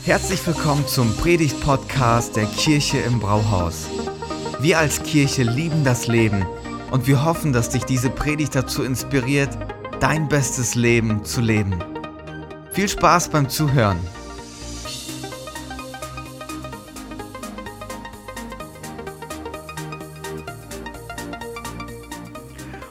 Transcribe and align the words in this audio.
Herzlich 0.00 0.44
willkommen 0.46 0.86
zum 0.88 1.16
Predigt-Podcast 1.16 2.34
der 2.34 2.46
Kirche 2.46 2.98
im 2.98 3.20
Brauhaus. 3.20 3.88
Wir 4.60 4.78
als 4.78 5.02
Kirche 5.02 5.44
lieben 5.44 5.84
das 5.84 6.08
Leben 6.08 6.44
und 6.90 7.06
wir 7.06 7.24
hoffen, 7.24 7.52
dass 7.52 7.68
dich 7.68 7.84
diese 7.84 8.10
Predigt 8.10 8.54
dazu 8.54 8.82
inspiriert, 8.82 9.50
dein 10.00 10.28
bestes 10.28 10.74
Leben 10.74 11.24
zu 11.24 11.40
leben. 11.40 11.78
Viel 12.72 12.88
Spaß 12.88 13.28
beim 13.28 13.48
Zuhören. 13.48 14.00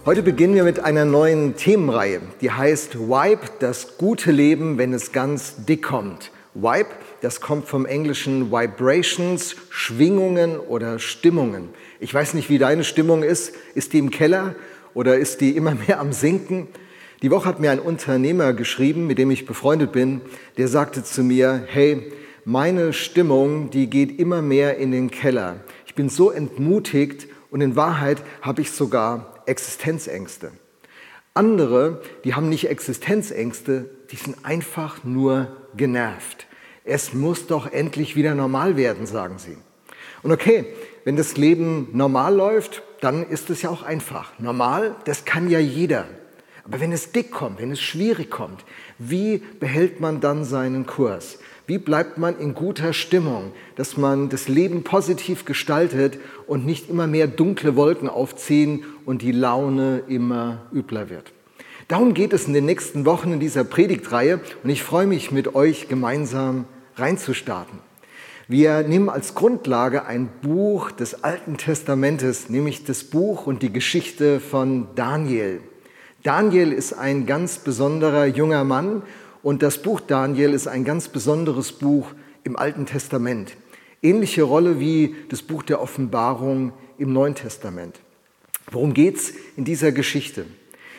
Heute 0.03 0.23
beginnen 0.23 0.55
wir 0.55 0.63
mit 0.63 0.79
einer 0.79 1.05
neuen 1.05 1.55
Themenreihe, 1.55 2.21
die 2.41 2.49
heißt 2.49 2.97
Vibe, 2.97 3.41
das 3.59 3.97
gute 3.99 4.31
Leben, 4.31 4.79
wenn 4.79 4.93
es 4.93 5.11
ganz 5.11 5.63
dick 5.65 5.83
kommt. 5.83 6.31
Vibe, 6.53 6.89
das 7.21 7.39
kommt 7.39 7.67
vom 7.67 7.85
englischen 7.85 8.51
Vibrations, 8.51 9.55
Schwingungen 9.69 10.59
oder 10.59 10.99
Stimmungen. 10.99 11.69
Ich 12.01 12.13
weiß 12.13 12.33
nicht, 12.33 12.49
wie 12.49 12.57
deine 12.57 12.83
Stimmung 12.83 13.23
ist. 13.23 13.53
Ist 13.73 13.93
die 13.93 13.99
im 13.99 14.09
Keller 14.09 14.55
oder 14.93 15.17
ist 15.17 15.39
die 15.39 15.55
immer 15.55 15.75
mehr 15.87 15.99
am 15.99 16.11
Sinken? 16.11 16.67
Die 17.21 17.31
Woche 17.31 17.47
hat 17.47 17.59
mir 17.59 17.71
ein 17.71 17.79
Unternehmer 17.79 18.51
geschrieben, 18.53 19.07
mit 19.07 19.17
dem 19.17 19.31
ich 19.31 19.45
befreundet 19.45 19.91
bin, 19.91 20.21
der 20.57 20.67
sagte 20.67 21.03
zu 21.03 21.23
mir, 21.23 21.63
hey, 21.67 22.11
meine 22.43 22.91
Stimmung, 22.91 23.69
die 23.69 23.89
geht 23.89 24.19
immer 24.19 24.41
mehr 24.41 24.77
in 24.77 24.91
den 24.91 25.11
Keller. 25.11 25.61
Ich 25.85 25.95
bin 25.95 26.09
so 26.09 26.31
entmutigt 26.31 27.27
und 27.51 27.61
in 27.61 27.75
Wahrheit 27.75 28.23
habe 28.41 28.61
ich 28.61 28.71
sogar 28.71 29.43
Existenzängste. 29.45 30.51
Andere, 31.33 32.01
die 32.23 32.33
haben 32.33 32.49
nicht 32.49 32.67
Existenzängste, 32.69 33.89
die 34.11 34.15
sind 34.17 34.43
einfach 34.43 35.03
nur 35.03 35.55
genervt. 35.77 36.47
Es 36.83 37.13
muss 37.13 37.47
doch 37.47 37.71
endlich 37.71 38.15
wieder 38.15 38.35
normal 38.35 38.77
werden, 38.77 39.05
sagen 39.05 39.37
sie. 39.37 39.57
Und 40.23 40.31
okay, 40.31 40.65
wenn 41.03 41.15
das 41.15 41.37
Leben 41.37 41.89
normal 41.93 42.35
läuft, 42.35 42.83
dann 43.01 43.27
ist 43.27 43.49
es 43.49 43.61
ja 43.61 43.69
auch 43.69 43.83
einfach. 43.83 44.33
Normal, 44.39 44.95
das 45.05 45.25
kann 45.25 45.49
ja 45.49 45.59
jeder. 45.59 46.05
Aber 46.63 46.79
wenn 46.79 46.91
es 46.91 47.11
dick 47.11 47.31
kommt, 47.31 47.59
wenn 47.59 47.71
es 47.71 47.81
schwierig 47.81 48.29
kommt, 48.29 48.63
wie 48.99 49.41
behält 49.59 49.99
man 49.99 50.21
dann 50.21 50.45
seinen 50.45 50.85
Kurs? 50.85 51.39
Wie 51.65 51.77
bleibt 51.77 52.17
man 52.17 52.37
in 52.37 52.53
guter 52.53 52.93
Stimmung, 52.93 53.51
dass 53.75 53.97
man 53.97 54.29
das 54.29 54.47
Leben 54.47 54.83
positiv 54.83 55.45
gestaltet 55.45 56.19
und 56.45 56.65
nicht 56.65 56.89
immer 56.89 57.07
mehr 57.07 57.27
dunkle 57.27 57.75
Wolken 57.75 58.09
aufziehen 58.09 58.83
und 59.05 59.21
die 59.21 59.31
Laune 59.31 60.03
immer 60.07 60.67
übler 60.73 61.09
wird? 61.09 61.31
Darum 61.87 62.13
geht 62.13 62.33
es 62.33 62.45
in 62.45 62.53
den 62.53 62.65
nächsten 62.65 63.05
Wochen 63.05 63.33
in 63.33 63.39
dieser 63.39 63.63
Predigtreihe 63.63 64.39
und 64.63 64.69
ich 64.69 64.83
freue 64.83 65.07
mich 65.07 65.31
mit 65.31 65.55
euch 65.55 65.89
gemeinsam 65.89 66.65
reinzustarten. 67.01 67.79
Wir 68.47 68.83
nehmen 68.83 69.09
als 69.09 69.33
Grundlage 69.33 70.05
ein 70.05 70.29
Buch 70.41 70.91
des 70.91 71.23
Alten 71.23 71.57
Testamentes, 71.57 72.49
nämlich 72.49 72.83
das 72.83 73.03
Buch 73.03 73.47
und 73.47 73.61
die 73.63 73.71
Geschichte 73.71 74.39
von 74.39 74.87
Daniel. 74.95 75.61
Daniel 76.23 76.71
ist 76.71 76.93
ein 76.93 77.25
ganz 77.25 77.57
besonderer 77.59 78.25
junger 78.25 78.63
Mann 78.63 79.03
und 79.41 79.63
das 79.63 79.81
Buch 79.81 79.99
Daniel 79.99 80.53
ist 80.53 80.67
ein 80.67 80.83
ganz 80.83 81.07
besonderes 81.07 81.71
Buch 81.71 82.11
im 82.43 82.55
Alten 82.55 82.85
Testament. 82.85 83.55
Ähnliche 84.03 84.43
Rolle 84.43 84.79
wie 84.79 85.15
das 85.29 85.41
Buch 85.41 85.63
der 85.63 85.81
Offenbarung 85.81 86.73
im 86.97 87.13
Neuen 87.13 87.35
Testament. 87.35 87.99
Worum 88.69 88.93
geht's 88.93 89.33
in 89.57 89.65
dieser 89.65 89.91
Geschichte? 89.91 90.45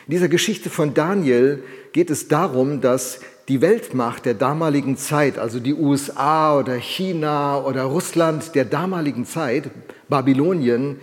In 0.05 0.11
dieser 0.11 0.27
Geschichte 0.27 0.69
von 0.69 0.93
Daniel 0.93 1.63
geht 1.93 2.09
es 2.09 2.27
darum, 2.27 2.81
dass 2.81 3.21
die 3.47 3.61
Weltmacht 3.61 4.25
der 4.25 4.33
damaligen 4.33 4.97
Zeit, 4.97 5.39
also 5.39 5.61
die 5.61 5.73
USA 5.73 6.59
oder 6.59 6.75
China 6.75 7.61
oder 7.63 7.83
Russland 7.83 8.53
der 8.53 8.65
damaligen 8.65 9.25
Zeit, 9.25 9.69
Babylonien, 10.09 10.99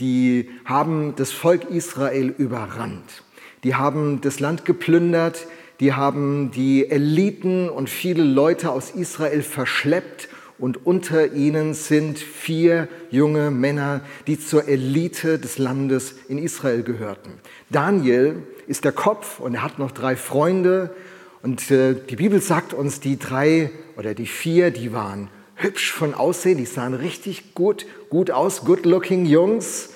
die 0.00 0.50
haben 0.64 1.14
das 1.14 1.30
Volk 1.30 1.70
Israel 1.70 2.34
überrannt. 2.38 3.22
Die 3.62 3.76
haben 3.76 4.20
das 4.20 4.40
Land 4.40 4.64
geplündert, 4.64 5.46
die 5.78 5.92
haben 5.92 6.50
die 6.50 6.90
Eliten 6.90 7.68
und 7.68 7.88
viele 7.88 8.24
Leute 8.24 8.70
aus 8.70 8.90
Israel 8.90 9.42
verschleppt 9.42 10.28
und 10.60 10.86
unter 10.86 11.32
ihnen 11.32 11.74
sind 11.74 12.18
vier 12.18 12.86
junge 13.10 13.50
Männer, 13.50 14.02
die 14.26 14.38
zur 14.38 14.68
Elite 14.68 15.38
des 15.38 15.58
Landes 15.58 16.14
in 16.28 16.38
Israel 16.38 16.82
gehörten. 16.82 17.32
Daniel 17.70 18.42
ist 18.66 18.84
der 18.84 18.92
Kopf 18.92 19.40
und 19.40 19.54
er 19.54 19.62
hat 19.62 19.78
noch 19.78 19.90
drei 19.90 20.16
Freunde. 20.16 20.94
Und 21.42 21.70
äh, 21.70 21.94
die 21.94 22.16
Bibel 22.16 22.42
sagt 22.42 22.74
uns, 22.74 23.00
die 23.00 23.18
drei 23.18 23.70
oder 23.96 24.14
die 24.14 24.26
vier, 24.26 24.70
die 24.70 24.92
waren 24.92 25.28
hübsch 25.54 25.92
von 25.92 26.14
Aussehen, 26.14 26.58
die 26.58 26.66
sahen 26.66 26.94
richtig 26.94 27.54
gut, 27.54 27.86
gut 28.10 28.30
aus, 28.30 28.64
good-looking 28.64 29.24
Jungs. 29.24 29.90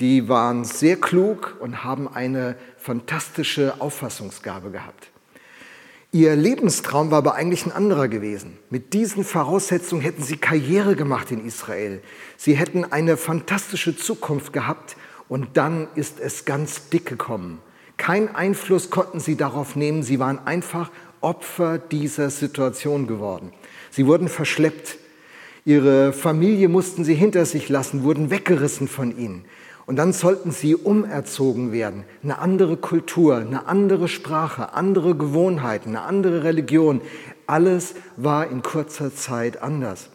Die 0.00 0.28
waren 0.28 0.64
sehr 0.64 0.96
klug 0.96 1.56
und 1.60 1.84
haben 1.84 2.08
eine 2.08 2.56
fantastische 2.78 3.74
Auffassungsgabe 3.80 4.70
gehabt. 4.70 5.10
Ihr 6.16 6.34
Lebenstraum 6.34 7.10
war 7.10 7.18
aber 7.18 7.34
eigentlich 7.34 7.66
ein 7.66 7.72
anderer 7.72 8.08
gewesen. 8.08 8.56
Mit 8.70 8.94
diesen 8.94 9.22
Voraussetzungen 9.22 10.00
hätten 10.00 10.22
sie 10.22 10.38
Karriere 10.38 10.96
gemacht 10.96 11.30
in 11.30 11.44
Israel. 11.44 12.00
Sie 12.38 12.56
hätten 12.56 12.90
eine 12.90 13.18
fantastische 13.18 13.94
Zukunft 13.94 14.54
gehabt 14.54 14.96
und 15.28 15.58
dann 15.58 15.88
ist 15.94 16.18
es 16.18 16.46
ganz 16.46 16.88
dick 16.88 17.04
gekommen. 17.04 17.58
Kein 17.98 18.34
Einfluss 18.34 18.88
konnten 18.88 19.20
sie 19.20 19.36
darauf 19.36 19.76
nehmen. 19.76 20.02
Sie 20.02 20.18
waren 20.18 20.38
einfach 20.46 20.90
Opfer 21.20 21.76
dieser 21.76 22.30
Situation 22.30 23.06
geworden. 23.06 23.52
Sie 23.90 24.06
wurden 24.06 24.30
verschleppt. 24.30 24.96
Ihre 25.66 26.14
Familie 26.14 26.70
mussten 26.70 27.04
sie 27.04 27.14
hinter 27.14 27.44
sich 27.44 27.68
lassen, 27.68 28.04
wurden 28.04 28.30
weggerissen 28.30 28.88
von 28.88 29.14
ihnen. 29.18 29.44
Und 29.86 29.96
dann 29.96 30.12
sollten 30.12 30.50
sie 30.50 30.74
umerzogen 30.74 31.70
werden. 31.70 32.04
Eine 32.22 32.38
andere 32.38 32.76
Kultur, 32.76 33.36
eine 33.36 33.66
andere 33.66 34.08
Sprache, 34.08 34.74
andere 34.74 35.14
Gewohnheiten, 35.14 35.90
eine 35.90 36.02
andere 36.02 36.42
Religion. 36.42 37.00
Alles 37.46 37.94
war 38.16 38.50
in 38.50 38.62
kurzer 38.62 39.14
Zeit 39.14 39.62
anders. 39.62 40.10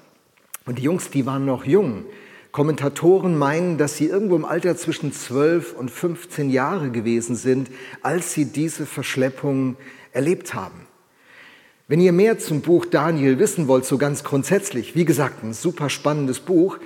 Und 0.66 0.78
die 0.78 0.84
Jungs, 0.84 1.10
die 1.10 1.26
waren 1.26 1.46
noch 1.46 1.64
jung. 1.64 2.04
Kommentatoren 2.52 3.38
meinen, 3.38 3.78
dass 3.78 3.96
sie 3.96 4.08
irgendwo 4.08 4.36
im 4.36 4.44
Alter 4.44 4.76
zwischen 4.76 5.14
12 5.14 5.74
und 5.74 5.90
15 5.90 6.50
Jahre 6.50 6.92
gewesen 6.92 7.38
sind, 7.38 7.72
als 8.02 8.34
sie 8.34 8.46
diese 8.46 8.86
Verschleppung 8.86 9.78
erlebt 10.12 10.54
haben. 10.54 10.86
Wenn 11.88 12.02
ihr 12.02 12.12
mehr 12.12 12.40
zum 12.40 12.62
Buch 12.62 12.86
Daniel 12.86 13.40
wissen 13.40 13.70
wollt, 13.70 13.86
so 13.86 13.98
ganz 13.98 14.26
grundsätzlich, 14.26 14.96
wie 14.96 15.06
gesagt, 15.06 15.44
ein 15.44 15.54
super 15.54 15.90
spannendes 15.90 16.42
Buch, 16.42 16.78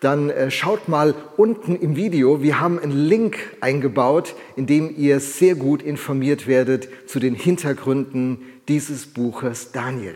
dann 0.00 0.30
äh, 0.30 0.50
schaut 0.50 0.88
mal 0.88 1.14
unten 1.36 1.76
im 1.76 1.96
Video. 1.96 2.42
Wir 2.42 2.60
haben 2.60 2.78
einen 2.78 3.06
Link 3.06 3.38
eingebaut, 3.60 4.34
in 4.56 4.66
dem 4.66 4.94
ihr 4.96 5.20
sehr 5.20 5.54
gut 5.54 5.82
informiert 5.82 6.46
werdet 6.46 6.88
zu 7.08 7.18
den 7.18 7.34
Hintergründen 7.34 8.38
dieses 8.68 9.06
Buches 9.06 9.72
Daniel. 9.72 10.14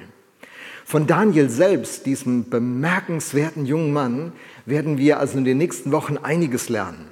Von 0.84 1.06
Daniel 1.06 1.48
selbst, 1.48 2.06
diesem 2.06 2.50
bemerkenswerten 2.50 3.66
jungen 3.66 3.93
Mann, 3.93 4.32
werden 4.66 4.98
wir 4.98 5.19
also 5.19 5.38
in 5.38 5.44
den 5.44 5.59
nächsten 5.59 5.91
Wochen 5.91 6.16
einiges 6.16 6.69
lernen. 6.69 7.09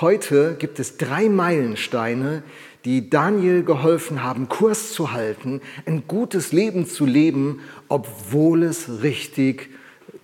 Heute 0.00 0.56
gibt 0.58 0.78
es 0.78 0.96
drei 0.96 1.28
Meilensteine, 1.28 2.42
die 2.84 3.10
Daniel 3.10 3.62
geholfen 3.62 4.22
haben, 4.22 4.48
Kurs 4.48 4.92
zu 4.92 5.12
halten, 5.12 5.60
ein 5.84 6.04
gutes 6.08 6.52
Leben 6.52 6.86
zu 6.86 7.04
leben, 7.04 7.60
obwohl 7.88 8.62
es 8.62 9.02
richtig 9.02 9.68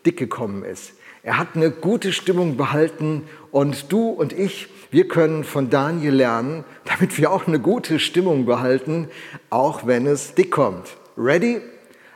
dick 0.06 0.16
gekommen 0.16 0.64
ist. 0.64 0.92
Er 1.22 1.38
hat 1.38 1.48
eine 1.54 1.70
gute 1.70 2.12
Stimmung 2.12 2.56
behalten 2.56 3.24
und 3.50 3.92
du 3.92 4.08
und 4.08 4.32
ich, 4.32 4.68
wir 4.90 5.08
können 5.08 5.44
von 5.44 5.70
Daniel 5.70 6.14
lernen, 6.14 6.64
damit 6.84 7.18
wir 7.18 7.30
auch 7.30 7.46
eine 7.46 7.58
gute 7.58 7.98
Stimmung 7.98 8.46
behalten, 8.46 9.08
auch 9.50 9.86
wenn 9.86 10.06
es 10.06 10.34
dick 10.34 10.50
kommt. 10.50 10.96
Ready? 11.16 11.60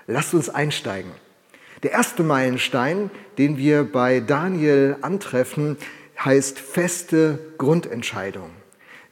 Lasst 0.07 0.35
uns 0.35 0.49
einsteigen. 0.49 1.11
Der 1.83 1.93
erste 1.93 2.23
Meilenstein, 2.23 3.11
den 3.39 3.59
wir 3.59 3.83
bei 3.85 4.21
Daniel 4.21 4.97
antreffen, 5.03 5.77
heißt 6.25 6.59
feste 6.59 7.39
Grundentscheidung. 7.59 8.51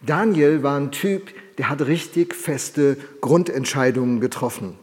Daniel 0.00 0.62
war 0.62 0.78
ein 0.78 0.92
Typ, 0.92 1.32
der 1.58 1.68
hat 1.68 1.82
richtig 1.82 2.34
feste 2.34 2.96
Grundentscheidungen 3.20 4.20
getroffen. 4.20 4.78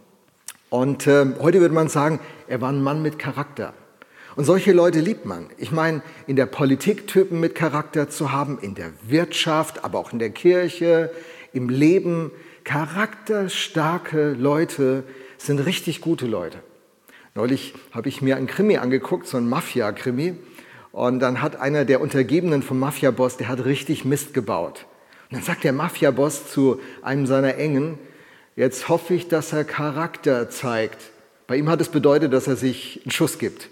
Und 0.70 1.08
äh, 1.08 1.26
heute 1.40 1.62
würde 1.62 1.74
man 1.74 1.88
sagen, 1.88 2.20
er 2.48 2.60
war 2.62 2.72
ein 2.72 2.84
Mann 2.84 3.02
mit 3.02 3.18
Charakter. 3.18 3.74
Und 4.38 4.46
solche 4.46 4.72
Leute 4.72 5.00
liebt 5.00 5.26
man. 5.26 5.48
Ich 5.58 5.72
meine, 5.72 6.04
in 6.28 6.36
der 6.36 6.46
Politik 6.46 7.08
Typen 7.08 7.40
mit 7.40 7.56
Charakter 7.56 8.08
zu 8.08 8.32
haben, 8.32 8.60
in 8.62 8.76
der 8.76 8.92
Wirtschaft, 9.02 9.84
aber 9.84 9.98
auch 9.98 10.14
in 10.14 10.20
der 10.20 10.30
Kirche, 10.30 11.10
im 11.54 11.70
Leben. 11.70 12.30
Charakterstarke 12.64 14.34
Leute 14.34 15.04
sind 15.40 15.58
richtig 15.66 16.02
gute 16.02 16.28
Leute. 16.28 16.60
Neulich 17.34 17.74
habe 17.92 18.10
ich 18.10 18.22
mir 18.22 18.36
einen 18.36 18.46
Krimi 18.46 18.78
angeguckt, 18.78 19.26
so 19.26 19.38
einen 19.38 19.50
Mafia-Krimi. 19.50 20.36
Und 20.92 21.20
dann 21.20 21.42
hat 21.42 21.60
einer 21.60 21.84
der 21.84 22.00
Untergebenen 22.00 22.62
vom 22.62 22.78
Mafia-Boss, 22.78 23.38
der 23.38 23.48
hat 23.48 23.66
richtig 23.66 24.06
Mist 24.06 24.36
gebaut. 24.36 24.86
Und 25.32 25.38
dann 25.38 25.44
sagt 25.44 25.64
der 25.64 25.74
Mafia-Boss 25.74 26.52
zu 26.52 26.80
einem 27.02 27.26
seiner 27.26 27.56
Engen, 27.56 27.98
jetzt 28.56 28.88
hoffe 28.88 29.16
ich, 29.16 29.30
dass 29.30 29.52
er 29.52 29.64
Charakter 29.64 30.48
zeigt, 30.52 31.10
Bei 31.48 31.56
ihm 31.56 31.70
hat 31.70 31.80
es 31.80 31.90
bedeutet, 31.90 32.34
dass 32.34 32.46
er 32.48 32.58
sich 32.58 33.02
einen 33.04 33.12
Schuss 33.12 33.40
gibt. 33.40 33.70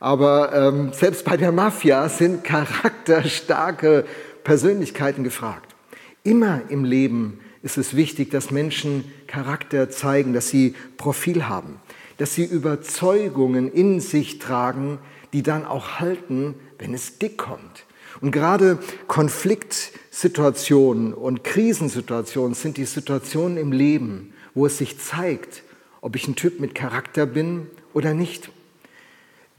Aber 0.00 0.52
ähm, 0.52 0.92
selbst 0.92 1.24
bei 1.24 1.36
der 1.36 1.52
Mafia 1.52 2.08
sind 2.08 2.42
charakterstarke 2.44 4.04
Persönlichkeiten 4.42 5.22
gefragt. 5.24 5.74
Immer 6.22 6.62
im 6.68 6.84
Leben 6.84 7.40
ist 7.62 7.78
es 7.78 7.96
wichtig, 7.96 8.30
dass 8.30 8.50
Menschen 8.50 9.04
Charakter 9.26 9.88
zeigen, 9.90 10.34
dass 10.34 10.48
sie 10.48 10.74
Profil 10.96 11.48
haben, 11.48 11.80
dass 12.18 12.34
sie 12.34 12.44
Überzeugungen 12.44 13.72
in 13.72 14.00
sich 14.00 14.38
tragen, 14.38 14.98
die 15.32 15.42
dann 15.42 15.64
auch 15.64 15.98
halten, 15.98 16.54
wenn 16.78 16.94
es 16.94 17.18
dick 17.18 17.38
kommt. 17.38 17.86
Und 18.20 18.30
gerade 18.30 18.78
Konfliktsituationen 19.06 21.14
und 21.14 21.42
Krisensituationen 21.42 22.54
sind 22.54 22.76
die 22.76 22.84
Situationen 22.84 23.56
im 23.56 23.72
Leben, 23.72 24.34
wo 24.54 24.66
es 24.66 24.78
sich 24.78 25.00
zeigt, 25.00 25.62
ob 26.00 26.16
ich 26.16 26.28
ein 26.28 26.36
Typ 26.36 26.60
mit 26.60 26.74
Charakter 26.74 27.26
bin 27.26 27.66
oder 27.92 28.14
nicht. 28.14 28.50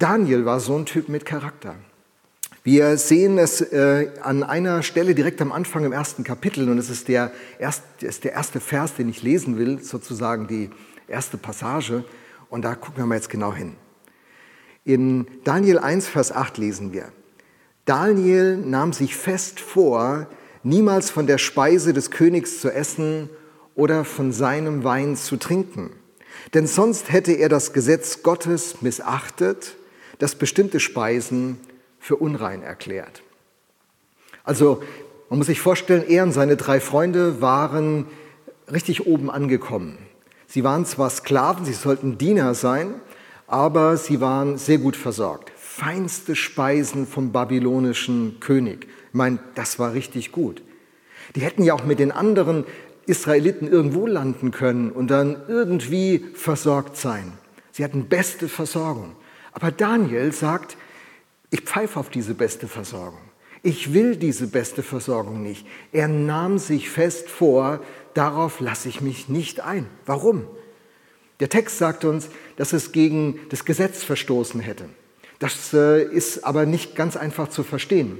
Daniel 0.06 0.46
war 0.46 0.60
so 0.60 0.78
ein 0.78 0.86
Typ 0.86 1.10
mit 1.10 1.25
Charakter. 1.25 1.74
Wir 2.63 2.96
sehen 3.00 3.40
es 3.40 3.60
äh, 3.60 4.12
an 4.22 4.44
einer 4.44 4.84
Stelle 4.84 5.16
direkt 5.16 5.42
am 5.42 5.52
Anfang 5.52 5.84
im 5.84 5.92
ersten 5.92 6.24
Kapitel 6.24 6.69
und 6.69 6.78
es 6.78 6.92
ist 6.92 7.07
der, 7.07 7.31
erst, 7.57 7.81
ist 8.02 8.24
der 8.24 8.34
erste 8.34 8.60
Vers, 8.60 8.94
den 8.94 9.10
ich 9.10 9.24
lesen 9.24 9.57
will, 9.57 9.81
sozusagen 9.81 10.46
die 10.46 10.69
erste 11.07 11.40
Passage 11.40 12.04
und 12.52 12.63
da 12.63 12.75
gucken 12.75 12.98
wir 12.98 13.07
mal 13.07 13.16
jetzt 13.16 13.31
genau 13.31 13.52
hin. 13.52 13.78
In 14.84 15.25
Daniel 15.44 15.80
1, 15.80 16.07
Vers 16.07 16.31
8 16.31 16.60
lesen 16.60 16.94
wir, 16.94 17.06
Daniel 17.86 18.57
nahm 18.57 18.94
sich 18.94 19.16
fest 19.16 19.60
vor, 19.60 20.28
niemals 20.62 21.10
von 21.10 21.25
der 21.25 21.40
Speise 21.40 21.94
des 21.94 22.12
Königs 22.12 22.62
zu 22.62 22.72
essen 22.72 23.28
oder 23.74 24.06
von 24.06 24.31
seinem 24.31 24.84
Wein 24.84 25.16
zu 25.16 25.38
trinken. 25.38 25.90
Denn 26.54 26.68
sonst 26.68 27.12
hätte 27.12 27.31
er 27.31 27.50
das 27.50 27.74
Gesetz 27.74 28.22
Gottes 28.22 28.84
missachtet, 28.84 29.78
das 30.19 30.35
bestimmte 30.35 30.79
Speisen 30.79 31.59
für 32.00 32.15
unrein 32.15 32.62
erklärt. 32.62 33.21
Also 34.44 34.81
man 35.29 35.39
muss 35.39 35.47
sich 35.47 35.59
vorstellen, 35.59 36.03
er 36.07 36.23
und 36.23 36.31
seine 36.31 36.56
drei 36.56 36.79
Freunde 36.79 37.41
waren 37.41 38.06
richtig 38.71 39.07
oben 39.07 39.29
angekommen. 39.29 39.97
Sie 40.47 40.63
waren 40.63 40.85
zwar 40.85 41.09
Sklaven, 41.09 41.65
sie 41.65 41.73
sollten 41.73 42.17
Diener 42.17 42.53
sein, 42.53 42.95
aber 43.47 43.97
sie 43.97 44.21
waren 44.21 44.57
sehr 44.57 44.77
gut 44.77 44.95
versorgt. 44.95 45.51
Feinste 45.57 46.35
Speisen 46.35 47.07
vom 47.07 47.31
babylonischen 47.31 48.39
König. 48.39 48.88
Ich 49.09 49.13
meine, 49.13 49.39
das 49.56 49.79
war 49.79 49.94
richtig 49.94 50.31
gut. 50.31 50.61
Die 51.35 51.41
hätten 51.41 51.63
ja 51.63 51.73
auch 51.73 51.83
mit 51.83 52.00
den 52.00 52.11
anderen 52.11 52.65
Israeliten 53.07 53.68
irgendwo 53.68 54.07
landen 54.07 54.51
können 54.51 54.91
und 54.91 55.09
dann 55.09 55.38
irgendwie 55.47 56.25
versorgt 56.33 56.97
sein. 56.97 57.33
Sie 57.71 57.83
hatten 57.83 58.06
beste 58.06 58.47
Versorgung. 58.47 59.15
Aber 59.56 59.72
Daniel 59.72 60.31
sagt, 60.34 60.78
ich 61.50 61.62
pfeife 61.62 62.00
auf 62.00 62.10
diese 62.10 62.34
beste 62.34 62.68
Versorgung. 62.68 63.22
Ich 63.63 63.94
will 63.94 64.18
diese 64.18 64.48
beste 64.48 64.84
Versorgung 64.84 65.42
nicht. 65.42 65.66
Er 65.92 66.07
nahm 66.07 66.60
sich 66.60 66.90
fest 66.90 67.30
vor, 67.30 67.80
darauf 68.13 68.60
lasse 68.60 68.90
ich 68.90 69.02
mich 69.02 69.30
nicht 69.30 69.62
ein. 69.62 69.88
Warum? 70.06 70.46
Der 71.40 71.50
Text 71.50 71.78
sagt 71.78 72.06
uns, 72.06 72.30
dass 72.57 72.74
es 72.74 72.92
gegen 72.92 73.40
das 73.50 73.66
Gesetz 73.66 74.04
verstoßen 74.04 74.60
hätte. 74.60 74.86
Das 75.40 75.74
äh, 75.74 76.04
ist 76.04 76.44
aber 76.44 76.66
nicht 76.66 76.96
ganz 76.96 77.18
einfach 77.18 77.48
zu 77.48 77.63
verstehen. 77.63 78.18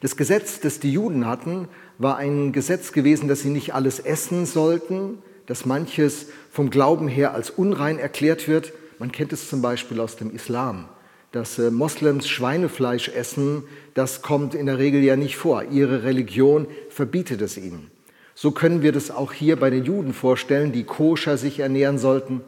Das 0.00 0.16
Gesetz, 0.16 0.60
das 0.60 0.80
die 0.80 0.92
Juden 0.92 1.26
hatten, 1.26 1.68
war 1.98 2.16
ein 2.16 2.52
Gesetz 2.52 2.92
gewesen, 2.92 3.28
dass 3.28 3.40
sie 3.40 3.50
nicht 3.50 3.72
alles 3.72 4.00
essen 4.00 4.46
sollten, 4.46 5.22
dass 5.46 5.64
manches 5.64 6.26
vom 6.50 6.70
Glauben 6.70 7.08
her 7.08 7.34
als 7.34 7.50
unrein 7.50 7.98
erklärt 7.98 8.48
wird. 8.48 8.72
Man 8.98 9.12
kennt 9.12 9.32
es 9.32 9.48
zum 9.48 9.62
Beispiel 9.62 10.00
aus 10.00 10.16
dem 10.16 10.34
Islam 10.34 10.88
dass 11.34 11.58
äh, 11.58 11.70
Moslems 11.70 12.28
Schweinefleisch 12.28 13.08
essen, 13.08 13.64
das 13.94 14.22
kommt 14.22 14.54
in 14.54 14.66
der 14.66 14.78
Regel 14.78 15.02
ja 15.02 15.16
nicht 15.16 15.36
vor. 15.36 15.64
Ihre 15.64 16.04
Religion 16.04 16.68
verbietet 16.90 17.42
es 17.42 17.56
ihnen. 17.56 17.90
So 18.36 18.52
können 18.52 18.82
wir 18.82 18.92
das 18.92 19.10
auch 19.10 19.32
hier 19.32 19.56
bei 19.56 19.70
den 19.70 19.84
Juden 19.84 20.14
vorstellen, 20.14 20.70
die 20.70 20.84
koscher 20.84 21.36
sich 21.36 21.58
ernähren 21.58 21.98
sollten. 21.98 22.40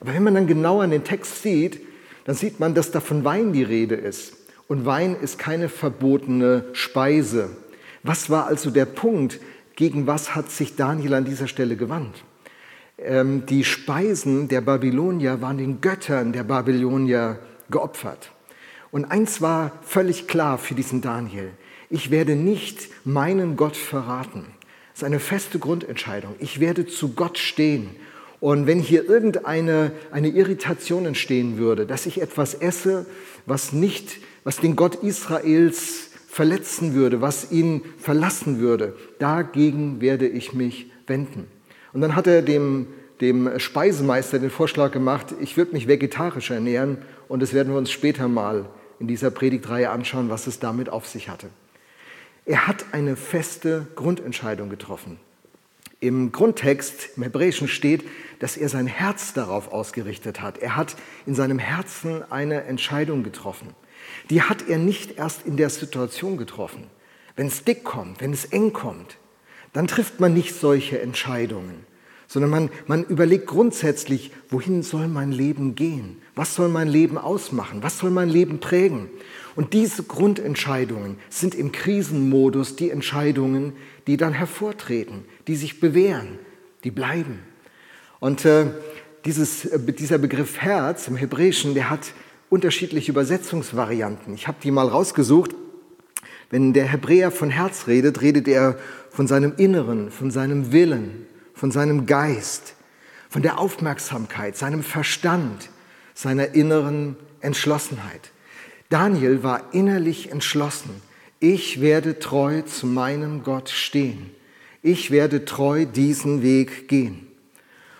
Aber 0.00 0.14
wenn 0.14 0.22
man 0.22 0.34
dann 0.34 0.46
genau 0.46 0.80
an 0.80 0.90
den 0.90 1.04
Text 1.04 1.42
sieht, 1.42 1.80
dann 2.24 2.34
sieht 2.34 2.58
man, 2.58 2.74
dass 2.74 2.90
da 2.90 3.00
von 3.00 3.24
Wein 3.24 3.52
die 3.52 3.62
Rede 3.62 3.94
ist. 3.94 4.34
Und 4.66 4.86
Wein 4.86 5.16
ist 5.20 5.38
keine 5.38 5.68
verbotene 5.68 6.64
Speise. 6.72 7.50
Was 8.02 8.30
war 8.30 8.46
also 8.46 8.70
der 8.70 8.86
Punkt? 8.86 9.40
Gegen 9.74 10.06
was 10.06 10.34
hat 10.34 10.50
sich 10.50 10.74
Daniel 10.74 11.14
an 11.14 11.26
dieser 11.26 11.48
Stelle 11.48 11.76
gewandt? 11.76 12.24
Ähm, 12.98 13.44
die 13.46 13.64
Speisen 13.64 14.48
der 14.48 14.60
Babylonier 14.62 15.42
waren 15.42 15.58
den 15.58 15.80
Göttern 15.80 16.32
der 16.32 16.44
Babylonier 16.44 17.38
geopfert. 17.70 18.32
Und 18.90 19.04
eins 19.04 19.42
war 19.42 19.72
völlig 19.82 20.26
klar 20.26 20.58
für 20.58 20.74
diesen 20.74 21.02
Daniel. 21.02 21.50
Ich 21.90 22.10
werde 22.10 22.34
nicht 22.34 22.88
meinen 23.04 23.56
Gott 23.56 23.76
verraten. 23.76 24.46
Das 24.92 25.02
ist 25.02 25.04
eine 25.04 25.20
feste 25.20 25.58
Grundentscheidung. 25.58 26.34
Ich 26.38 26.58
werde 26.58 26.86
zu 26.86 27.12
Gott 27.12 27.38
stehen. 27.38 27.90
Und 28.40 28.66
wenn 28.66 28.80
hier 28.80 29.08
irgendeine 29.08 29.92
eine 30.10 30.28
Irritation 30.28 31.06
entstehen 31.06 31.58
würde, 31.58 31.86
dass 31.86 32.06
ich 32.06 32.20
etwas 32.20 32.54
esse, 32.54 33.06
was 33.44 33.72
nicht, 33.72 34.18
was 34.44 34.58
den 34.58 34.76
Gott 34.76 34.96
Israels 34.96 36.10
verletzen 36.28 36.94
würde, 36.94 37.20
was 37.20 37.50
ihn 37.50 37.82
verlassen 37.98 38.58
würde, 38.58 38.96
dagegen 39.18 40.00
werde 40.00 40.28
ich 40.28 40.52
mich 40.52 40.90
wenden. 41.06 41.46
Und 41.96 42.02
dann 42.02 42.14
hat 42.14 42.26
er 42.26 42.42
dem, 42.42 42.88
dem 43.22 43.58
Speisemeister 43.58 44.38
den 44.38 44.50
Vorschlag 44.50 44.92
gemacht, 44.92 45.34
ich 45.40 45.56
würde 45.56 45.72
mich 45.72 45.88
vegetarisch 45.88 46.50
ernähren 46.50 46.98
und 47.26 47.40
das 47.40 47.54
werden 47.54 47.72
wir 47.72 47.78
uns 47.78 47.90
später 47.90 48.28
mal 48.28 48.66
in 48.98 49.06
dieser 49.08 49.30
Predigtreihe 49.30 49.88
anschauen, 49.88 50.28
was 50.28 50.46
es 50.46 50.58
damit 50.58 50.90
auf 50.90 51.06
sich 51.06 51.30
hatte. 51.30 51.48
Er 52.44 52.66
hat 52.66 52.84
eine 52.92 53.16
feste 53.16 53.86
Grundentscheidung 53.94 54.68
getroffen. 54.68 55.16
Im 55.98 56.32
Grundtext, 56.32 57.16
im 57.16 57.22
Hebräischen 57.22 57.66
steht, 57.66 58.04
dass 58.40 58.58
er 58.58 58.68
sein 58.68 58.88
Herz 58.88 59.32
darauf 59.32 59.72
ausgerichtet 59.72 60.42
hat. 60.42 60.58
Er 60.58 60.76
hat 60.76 60.96
in 61.24 61.34
seinem 61.34 61.58
Herzen 61.58 62.30
eine 62.30 62.64
Entscheidung 62.64 63.22
getroffen. 63.22 63.68
Die 64.28 64.42
hat 64.42 64.68
er 64.68 64.76
nicht 64.76 65.16
erst 65.16 65.46
in 65.46 65.56
der 65.56 65.70
Situation 65.70 66.36
getroffen. 66.36 66.88
Wenn 67.36 67.46
es 67.46 67.64
dick 67.64 67.84
kommt, 67.84 68.20
wenn 68.20 68.34
es 68.34 68.44
eng 68.44 68.74
kommt, 68.74 69.16
dann 69.76 69.88
trifft 69.88 70.20
man 70.20 70.32
nicht 70.32 70.58
solche 70.58 71.02
Entscheidungen, 71.02 71.84
sondern 72.26 72.50
man, 72.50 72.70
man 72.86 73.04
überlegt 73.04 73.46
grundsätzlich, 73.46 74.30
wohin 74.48 74.82
soll 74.82 75.06
mein 75.06 75.32
Leben 75.32 75.74
gehen? 75.74 76.16
Was 76.34 76.54
soll 76.54 76.70
mein 76.70 76.88
Leben 76.88 77.18
ausmachen? 77.18 77.82
Was 77.82 77.98
soll 77.98 78.10
mein 78.10 78.30
Leben 78.30 78.58
prägen? 78.58 79.10
Und 79.54 79.74
diese 79.74 80.02
Grundentscheidungen 80.02 81.18
sind 81.28 81.54
im 81.54 81.72
Krisenmodus 81.72 82.76
die 82.76 82.88
Entscheidungen, 82.88 83.74
die 84.06 84.16
dann 84.16 84.32
hervortreten, 84.32 85.24
die 85.46 85.56
sich 85.56 85.78
bewähren, 85.78 86.38
die 86.82 86.90
bleiben. 86.90 87.40
Und 88.18 88.46
äh, 88.46 88.68
dieses, 89.26 89.66
äh, 89.66 89.78
dieser 89.92 90.16
Begriff 90.16 90.56
Herz 90.58 91.06
im 91.06 91.16
Hebräischen, 91.16 91.74
der 91.74 91.90
hat 91.90 92.14
unterschiedliche 92.48 93.12
Übersetzungsvarianten. 93.12 94.32
Ich 94.32 94.48
habe 94.48 94.56
die 94.62 94.70
mal 94.70 94.88
rausgesucht. 94.88 95.54
Wenn 96.50 96.72
der 96.72 96.86
Hebräer 96.86 97.30
von 97.30 97.50
Herz 97.50 97.86
redet, 97.86 98.22
redet 98.22 98.46
er 98.46 98.78
von 99.10 99.26
seinem 99.26 99.54
Inneren, 99.56 100.10
von 100.10 100.30
seinem 100.30 100.72
Willen, 100.72 101.26
von 101.54 101.70
seinem 101.70 102.06
Geist, 102.06 102.74
von 103.28 103.42
der 103.42 103.58
Aufmerksamkeit, 103.58 104.56
seinem 104.56 104.82
Verstand, 104.82 105.70
seiner 106.14 106.54
inneren 106.54 107.16
Entschlossenheit. 107.40 108.30
Daniel 108.88 109.42
war 109.42 109.74
innerlich 109.74 110.30
entschlossen. 110.30 110.90
Ich 111.40 111.80
werde 111.80 112.18
treu 112.18 112.62
zu 112.62 112.86
meinem 112.86 113.42
Gott 113.42 113.68
stehen. 113.68 114.30
Ich 114.82 115.10
werde 115.10 115.44
treu 115.44 115.84
diesen 115.84 116.42
Weg 116.42 116.88
gehen. 116.88 117.26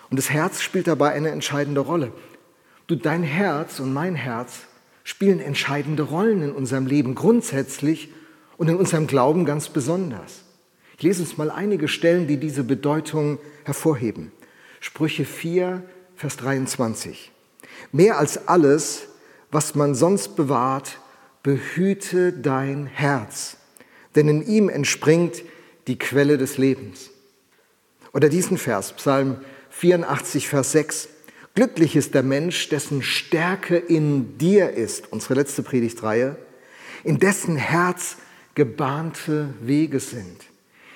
Und 0.08 0.18
das 0.18 0.30
Herz 0.30 0.62
spielt 0.62 0.86
dabei 0.86 1.12
eine 1.12 1.30
entscheidende 1.30 1.80
Rolle. 1.80 2.12
Du, 2.86 2.94
dein 2.94 3.24
Herz 3.24 3.80
und 3.80 3.92
mein 3.92 4.14
Herz 4.14 4.60
spielen 5.02 5.40
entscheidende 5.40 6.04
Rollen 6.04 6.42
in 6.42 6.52
unserem 6.52 6.86
Leben 6.86 7.16
grundsätzlich 7.16 8.10
und 8.56 8.68
in 8.68 8.76
unserem 8.76 9.06
Glauben 9.06 9.44
ganz 9.44 9.68
besonders. 9.68 10.42
Ich 10.96 11.02
lese 11.02 11.22
uns 11.22 11.36
mal 11.36 11.50
einige 11.50 11.88
Stellen, 11.88 12.26
die 12.26 12.38
diese 12.38 12.64
Bedeutung 12.64 13.38
hervorheben. 13.64 14.32
Sprüche 14.80 15.24
4, 15.24 15.82
Vers 16.14 16.36
23. 16.38 17.32
Mehr 17.92 18.18
als 18.18 18.48
alles, 18.48 19.08
was 19.50 19.74
man 19.74 19.94
sonst 19.94 20.36
bewahrt, 20.36 20.98
behüte 21.42 22.32
dein 22.32 22.86
Herz, 22.86 23.56
denn 24.14 24.28
in 24.28 24.46
ihm 24.46 24.68
entspringt 24.68 25.42
die 25.86 25.98
Quelle 25.98 26.38
des 26.38 26.58
Lebens. 26.58 27.10
Oder 28.12 28.28
diesen 28.28 28.58
Vers, 28.58 28.94
Psalm 28.94 29.36
84, 29.70 30.48
Vers 30.48 30.72
6. 30.72 31.08
Glücklich 31.54 31.94
ist 31.94 32.14
der 32.14 32.22
Mensch, 32.22 32.68
dessen 32.70 33.02
Stärke 33.02 33.76
in 33.76 34.38
dir 34.38 34.70
ist, 34.70 35.12
unsere 35.12 35.34
letzte 35.34 35.62
Predigtreihe, 35.62 36.36
in 37.04 37.18
dessen 37.18 37.56
Herz 37.56 38.16
gebahnte 38.56 39.50
Wege 39.60 40.00
sind 40.00 40.46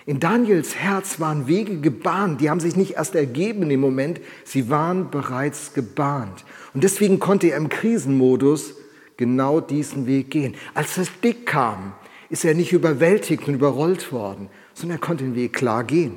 In 0.07 0.19
Daniels 0.19 0.75
Herz 0.75 1.21
waren 1.21 1.47
Wege 1.47 1.79
gebahnt, 1.81 2.40
die 2.40 2.50
haben 2.50 2.59
sich 2.59 2.75
nicht 2.75 2.95
erst 2.95 3.14
ergeben 3.14 3.71
im 3.71 3.81
Moment, 3.81 4.21
sie 4.45 4.71
waren 4.71 5.11
bereits 5.11 5.75
gebahnt. 5.75 6.45
Und 6.75 6.83
deswegen 6.83 7.21
konnte 7.21 7.49
er 7.49 7.59
im 7.59 7.69
Krisenmodus 7.69 8.75
genau 9.17 9.61
diesen 9.61 10.07
Weg 10.07 10.31
gehen. 10.31 10.55
Als 10.75 10.95
das 10.97 11.09
Dick 11.23 11.47
kam, 11.47 11.93
ist 12.31 12.45
er 12.45 12.55
nicht 12.55 12.73
überwältigt 12.73 13.47
und 13.47 13.55
überrollt 13.55 14.11
worden, 14.11 14.49
sondern 14.73 14.99
er 14.99 15.07
konnte 15.07 15.25
den 15.25 15.37
Weg 15.37 15.52
klar 15.52 15.85
gehen. 15.85 16.14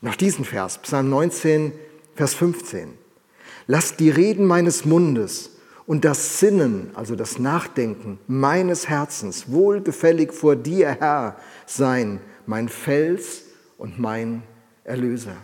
Noch 0.00 0.14
diesen 0.14 0.44
Vers, 0.44 0.78
Psalm 0.78 1.10
19, 1.10 1.72
Vers 2.14 2.34
15. 2.34 2.88
Lass 3.66 3.96
die 3.96 4.10
Reden 4.10 4.46
meines 4.46 4.84
Mundes 4.84 5.50
und 5.86 6.04
das 6.04 6.38
Sinnen, 6.38 6.90
also 6.94 7.16
das 7.16 7.38
Nachdenken 7.38 8.18
meines 8.26 8.88
Herzens 8.88 9.50
wohlgefällig 9.50 10.32
vor 10.32 10.56
dir, 10.56 10.96
Herr, 10.98 11.36
sein, 11.66 12.20
mein 12.46 12.68
Fels 12.68 13.42
und 13.78 13.98
mein 13.98 14.42
Erlöser. 14.84 15.36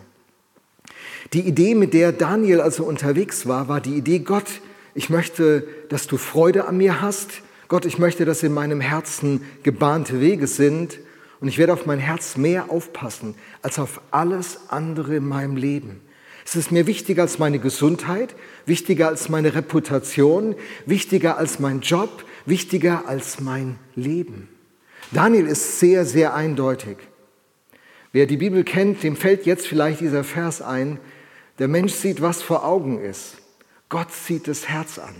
Die 1.33 1.41
Idee, 1.41 1.75
mit 1.75 1.93
der 1.93 2.11
Daniel 2.11 2.61
also 2.61 2.83
unterwegs 2.83 3.47
war, 3.47 3.67
war 3.67 3.81
die 3.81 3.95
Idee, 3.95 4.19
Gott, 4.19 4.61
ich 4.95 5.09
möchte, 5.09 5.67
dass 5.89 6.07
du 6.07 6.17
Freude 6.17 6.67
an 6.67 6.77
mir 6.77 7.01
hast. 7.01 7.29
Gott, 7.67 7.85
ich 7.85 7.99
möchte, 7.99 8.25
dass 8.25 8.41
in 8.41 8.53
meinem 8.53 8.81
Herzen 8.81 9.45
gebahnte 9.63 10.19
Wege 10.19 10.47
sind. 10.47 10.99
Und 11.39 11.47
ich 11.47 11.57
werde 11.57 11.73
auf 11.73 11.85
mein 11.85 11.99
Herz 11.99 12.35
mehr 12.35 12.69
aufpassen 12.69 13.35
als 13.61 13.79
auf 13.79 14.01
alles 14.11 14.59
andere 14.69 15.17
in 15.17 15.27
meinem 15.27 15.55
Leben. 15.55 16.01
Es 16.49 16.55
ist 16.55 16.71
mir 16.71 16.87
wichtiger 16.87 17.21
als 17.21 17.37
meine 17.37 17.59
Gesundheit, 17.59 18.35
wichtiger 18.65 19.07
als 19.07 19.29
meine 19.29 19.53
Reputation, 19.53 20.55
wichtiger 20.87 21.37
als 21.37 21.59
mein 21.59 21.81
Job, 21.81 22.25
wichtiger 22.47 23.07
als 23.07 23.39
mein 23.39 23.77
Leben. 23.93 24.49
Daniel 25.11 25.45
ist 25.45 25.79
sehr, 25.79 26.05
sehr 26.05 26.33
eindeutig. 26.33 26.97
Wer 28.13 28.25
die 28.25 28.37
Bibel 28.37 28.63
kennt, 28.63 29.03
dem 29.03 29.15
fällt 29.15 29.45
jetzt 29.45 29.67
vielleicht 29.67 30.01
dieser 30.01 30.23
Vers 30.23 30.63
ein. 30.63 30.99
Der 31.59 31.67
Mensch 31.67 31.93
sieht, 31.93 32.19
was 32.19 32.41
vor 32.41 32.65
Augen 32.65 32.99
ist. 32.99 33.37
Gott 33.87 34.11
sieht 34.11 34.47
das 34.47 34.67
Herz 34.67 34.97
an. 34.97 35.13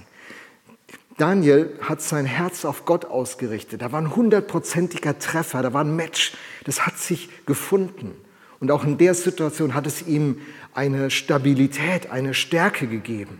Daniel 1.19 1.77
hat 1.81 2.01
sein 2.01 2.25
Herz 2.25 2.65
auf 2.65 2.85
Gott 2.85 3.05
ausgerichtet. 3.05 3.83
Da 3.83 3.91
war 3.91 4.01
ein 4.01 4.15
hundertprozentiger 4.15 5.19
Treffer, 5.19 5.61
da 5.61 5.73
war 5.73 5.83
ein 5.83 5.95
Match. 5.95 6.33
Das 6.63 6.87
hat 6.87 6.97
sich 6.97 7.29
gefunden. 7.45 8.15
Und 8.59 8.71
auch 8.71 8.83
in 8.83 8.97
der 8.97 9.13
Situation 9.13 9.73
hat 9.73 9.87
es 9.87 10.05
ihm 10.05 10.37
eine 10.73 11.11
Stabilität, 11.11 12.11
eine 12.11 12.33
Stärke 12.33 12.87
gegeben, 12.87 13.39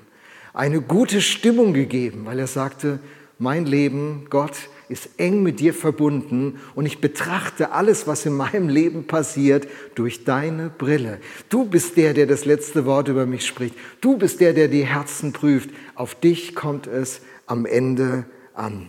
eine 0.54 0.82
gute 0.82 1.22
Stimmung 1.22 1.74
gegeben, 1.74 2.26
weil 2.26 2.40
er 2.40 2.48
sagte, 2.48 3.00
mein 3.38 3.66
Leben, 3.66 4.28
Gott, 4.30 4.54
ist 4.90 5.10
eng 5.18 5.44
mit 5.44 5.60
dir 5.60 5.74
verbunden 5.74 6.60
und 6.74 6.86
ich 6.86 7.00
betrachte 7.00 7.72
alles, 7.72 8.08
was 8.08 8.26
in 8.26 8.34
meinem 8.34 8.68
Leben 8.70 9.06
passiert, 9.06 9.68
durch 9.94 10.26
deine 10.26 10.70
Brille. 10.70 11.20
Du 11.48 11.66
bist 11.66 11.96
der, 11.96 12.14
der 12.14 12.26
das 12.26 12.46
letzte 12.46 12.86
Wort 12.86 13.08
über 13.08 13.28
mich 13.28 13.46
spricht. 13.46 13.76
Du 14.02 14.18
bist 14.18 14.42
der, 14.42 14.54
der 14.54 14.68
die 14.68 14.86
Herzen 14.86 15.32
prüft. 15.32 15.70
Auf 15.94 16.16
dich 16.16 16.56
kommt 16.56 16.88
es 16.88 17.22
am 17.46 17.66
Ende 17.68 18.26
an. 18.56 18.88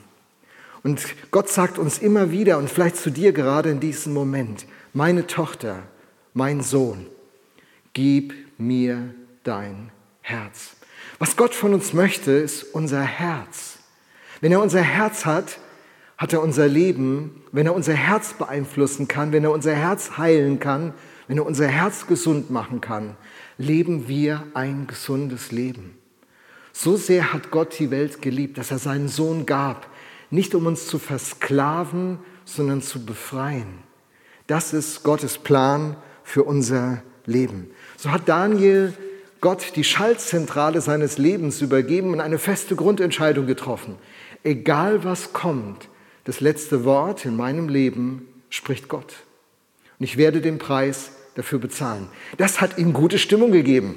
Und 0.83 1.05
Gott 1.31 1.51
sagt 1.51 1.79
uns 1.79 1.99
immer 1.99 2.31
wieder 2.31 2.57
und 2.57 2.71
vielleicht 2.71 2.97
zu 2.97 3.11
dir 3.11 3.33
gerade 3.33 3.71
in 3.71 3.81
diesem 3.81 4.15
Moment, 4.15 4.65
meine 4.95 5.27
Tochter, 5.27 5.83
mein 6.35 6.63
Sohn, 6.63 7.07
gib 7.93 8.35
mir 8.59 9.15
dein 9.43 9.91
Herz. 10.23 10.77
Was 11.19 11.37
Gott 11.37 11.55
von 11.55 11.75
uns 11.75 11.93
möchte, 11.93 12.33
ist 12.33 12.63
unser 12.63 13.03
Herz. 13.03 13.79
Wenn 14.41 14.53
er 14.53 14.63
unser 14.63 14.81
Herz 14.81 15.27
hat, 15.27 15.59
hat 16.17 16.33
er 16.33 16.43
unser 16.43 16.69
Leben, 16.69 17.43
wenn 17.53 17.67
er 17.67 17.75
unser 17.75 17.95
Herz 17.95 18.35
beeinflussen 18.35 19.09
kann, 19.09 19.33
wenn 19.33 19.45
er 19.45 19.53
unser 19.53 19.75
Herz 19.75 20.19
heilen 20.19 20.61
kann, 20.61 20.95
wenn 21.29 21.39
er 21.39 21.47
unser 21.47 21.67
Herz 21.67 22.07
gesund 22.07 22.51
machen 22.51 22.81
kann, 22.81 23.17
leben 23.57 24.09
wir 24.09 24.45
ein 24.55 24.87
gesundes 24.87 25.53
Leben. 25.53 25.97
So 26.73 26.97
sehr 26.97 27.33
hat 27.33 27.51
Gott 27.51 27.79
die 27.79 27.91
Welt 27.91 28.23
geliebt, 28.23 28.59
dass 28.59 28.71
er 28.71 28.79
seinen 28.79 29.09
Sohn 29.09 29.47
gab, 29.47 29.89
nicht 30.31 30.55
um 30.55 30.67
uns 30.67 30.87
zu 30.87 30.99
versklaven, 30.99 32.19
sondern 32.45 32.83
zu 32.83 33.05
befreien. 33.05 33.79
Das 34.47 34.73
ist 34.73 35.03
Gottes 35.03 35.39
Plan 35.39 35.97
für 36.31 36.45
unser 36.45 37.03
Leben. 37.27 37.71
So 37.97 38.13
hat 38.13 38.29
Daniel 38.29 38.95
Gott 39.41 39.73
die 39.75 39.85
Schaltzentrale 39.85 40.81
seines 40.81 41.19
Lebens 41.19 41.61
übergeben 41.61 42.13
und 42.13 42.21
eine 42.21 42.39
feste 42.39 42.77
Grundentscheidung 42.77 43.47
getroffen. 43.47 43.97
Egal 44.45 45.03
was 45.03 45.33
kommt, 45.33 45.89
das 46.25 46.41
letzte 46.41 46.85
Wort 46.85 47.25
in 47.25 47.37
meinem 47.37 47.69
Leben 47.69 48.29
spricht 48.49 48.89
Gott. 48.89 49.25
Und 49.99 50.05
ich 50.05 50.17
werde 50.19 50.41
den 50.41 50.59
Preis 50.59 51.13
dafür 51.35 51.59
bezahlen. 51.59 52.07
Das 52.39 52.61
hat 52.61 52.79
ihm 52.79 52.93
gute 52.93 53.19
Stimmung 53.19 53.51
gegeben. 53.51 53.97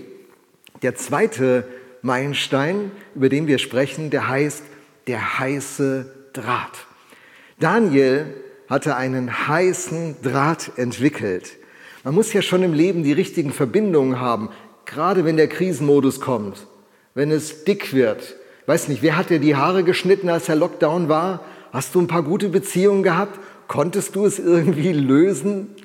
Der 0.81 0.95
zweite 0.95 1.67
Meilenstein, 2.01 2.91
über 3.13 3.29
den 3.29 3.45
wir 3.45 3.59
sprechen, 3.59 4.09
der 4.09 4.27
heißt 4.27 4.63
der 5.05 5.39
heiße 5.39 6.11
Draht. 6.33 6.87
Daniel 7.59 8.33
hatte 8.67 8.95
einen 8.95 9.47
heißen 9.47 10.15
Draht 10.23 10.71
entwickelt. 10.77 11.57
Man 12.03 12.15
muss 12.15 12.33
ja 12.33 12.41
schon 12.41 12.63
im 12.63 12.73
Leben 12.73 13.03
die 13.03 13.13
richtigen 13.13 13.51
Verbindungen 13.51 14.19
haben, 14.19 14.49
gerade 14.85 15.23
wenn 15.23 15.37
der 15.37 15.47
Krisenmodus 15.47 16.19
kommt, 16.19 16.67
wenn 17.13 17.31
es 17.31 17.63
dick 17.63 17.93
wird. 17.93 18.35
Weiß 18.65 18.89
nicht, 18.89 19.01
wer 19.01 19.15
hat 19.15 19.29
dir 19.29 19.39
die 19.39 19.55
Haare 19.55 19.83
geschnitten, 19.83 20.29
als 20.29 20.47
der 20.47 20.55
Lockdown 20.55 21.07
war? 21.07 21.45
Hast 21.71 21.95
du 21.95 22.01
ein 22.01 22.07
paar 22.07 22.23
gute 22.23 22.49
Beziehungen 22.49 23.03
gehabt? 23.03 23.39
Konntest 23.67 24.15
du 24.15 24.25
es 24.25 24.37
irgendwie 24.37 24.91
lösen? 24.91 25.75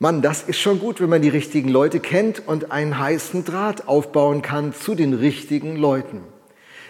Mann, 0.00 0.22
das 0.22 0.42
ist 0.42 0.58
schon 0.58 0.80
gut, 0.80 1.00
wenn 1.00 1.08
man 1.08 1.22
die 1.22 1.28
richtigen 1.28 1.68
Leute 1.68 2.00
kennt 2.00 2.46
und 2.46 2.70
einen 2.72 2.98
heißen 2.98 3.44
Draht 3.44 3.88
aufbauen 3.88 4.42
kann 4.42 4.72
zu 4.72 4.94
den 4.94 5.14
richtigen 5.14 5.76
Leuten. 5.76 6.20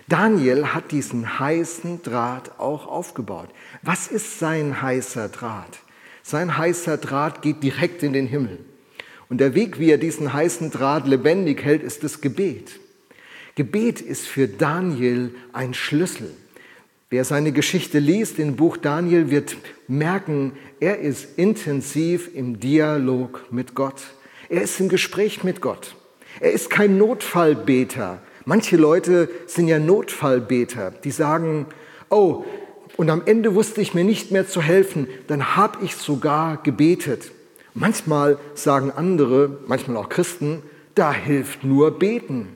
Daniel 0.08 0.68
hat 0.68 0.90
diesen 0.90 1.38
heißen 1.38 2.02
Draht 2.02 2.58
auch 2.58 2.86
aufgebaut. 2.86 3.48
Was 3.82 4.08
ist 4.08 4.38
sein 4.38 4.80
heißer 4.80 5.28
Draht? 5.28 5.78
Sein 6.28 6.58
heißer 6.58 6.98
Draht 6.98 7.40
geht 7.40 7.62
direkt 7.62 8.02
in 8.02 8.12
den 8.12 8.26
Himmel. 8.26 8.58
Und 9.30 9.38
der 9.38 9.54
Weg, 9.54 9.78
wie 9.78 9.90
er 9.90 9.96
diesen 9.96 10.30
heißen 10.30 10.70
Draht 10.70 11.06
lebendig 11.06 11.64
hält, 11.64 11.82
ist 11.82 12.04
das 12.04 12.20
Gebet. 12.20 12.80
Gebet 13.54 14.02
ist 14.02 14.26
für 14.26 14.46
Daniel 14.46 15.34
ein 15.54 15.72
Schlüssel. 15.72 16.30
Wer 17.08 17.24
seine 17.24 17.52
Geschichte 17.52 17.98
liest 17.98 18.38
im 18.38 18.56
Buch 18.56 18.76
Daniel, 18.76 19.30
wird 19.30 19.56
merken, 19.86 20.52
er 20.80 20.98
ist 20.98 21.38
intensiv 21.38 22.28
im 22.34 22.60
Dialog 22.60 23.46
mit 23.50 23.74
Gott. 23.74 24.02
Er 24.50 24.60
ist 24.60 24.78
im 24.80 24.90
Gespräch 24.90 25.44
mit 25.44 25.62
Gott. 25.62 25.96
Er 26.40 26.52
ist 26.52 26.68
kein 26.68 26.98
Notfallbeter. 26.98 28.20
Manche 28.44 28.76
Leute 28.76 29.30
sind 29.46 29.66
ja 29.66 29.78
Notfallbeter, 29.78 30.90
die 30.90 31.10
sagen, 31.10 31.64
oh, 32.10 32.44
und 32.98 33.10
am 33.10 33.22
Ende 33.26 33.54
wusste 33.54 33.80
ich 33.80 33.94
mir 33.94 34.02
nicht 34.02 34.32
mehr 34.32 34.48
zu 34.48 34.60
helfen, 34.60 35.06
dann 35.28 35.54
habe 35.54 35.84
ich 35.84 35.94
sogar 35.94 36.56
gebetet. 36.56 37.30
Manchmal 37.72 38.40
sagen 38.54 38.90
andere, 38.90 39.60
manchmal 39.68 39.96
auch 39.98 40.08
Christen, 40.08 40.64
da 40.96 41.12
hilft 41.12 41.62
nur 41.62 41.96
beten. 41.96 42.48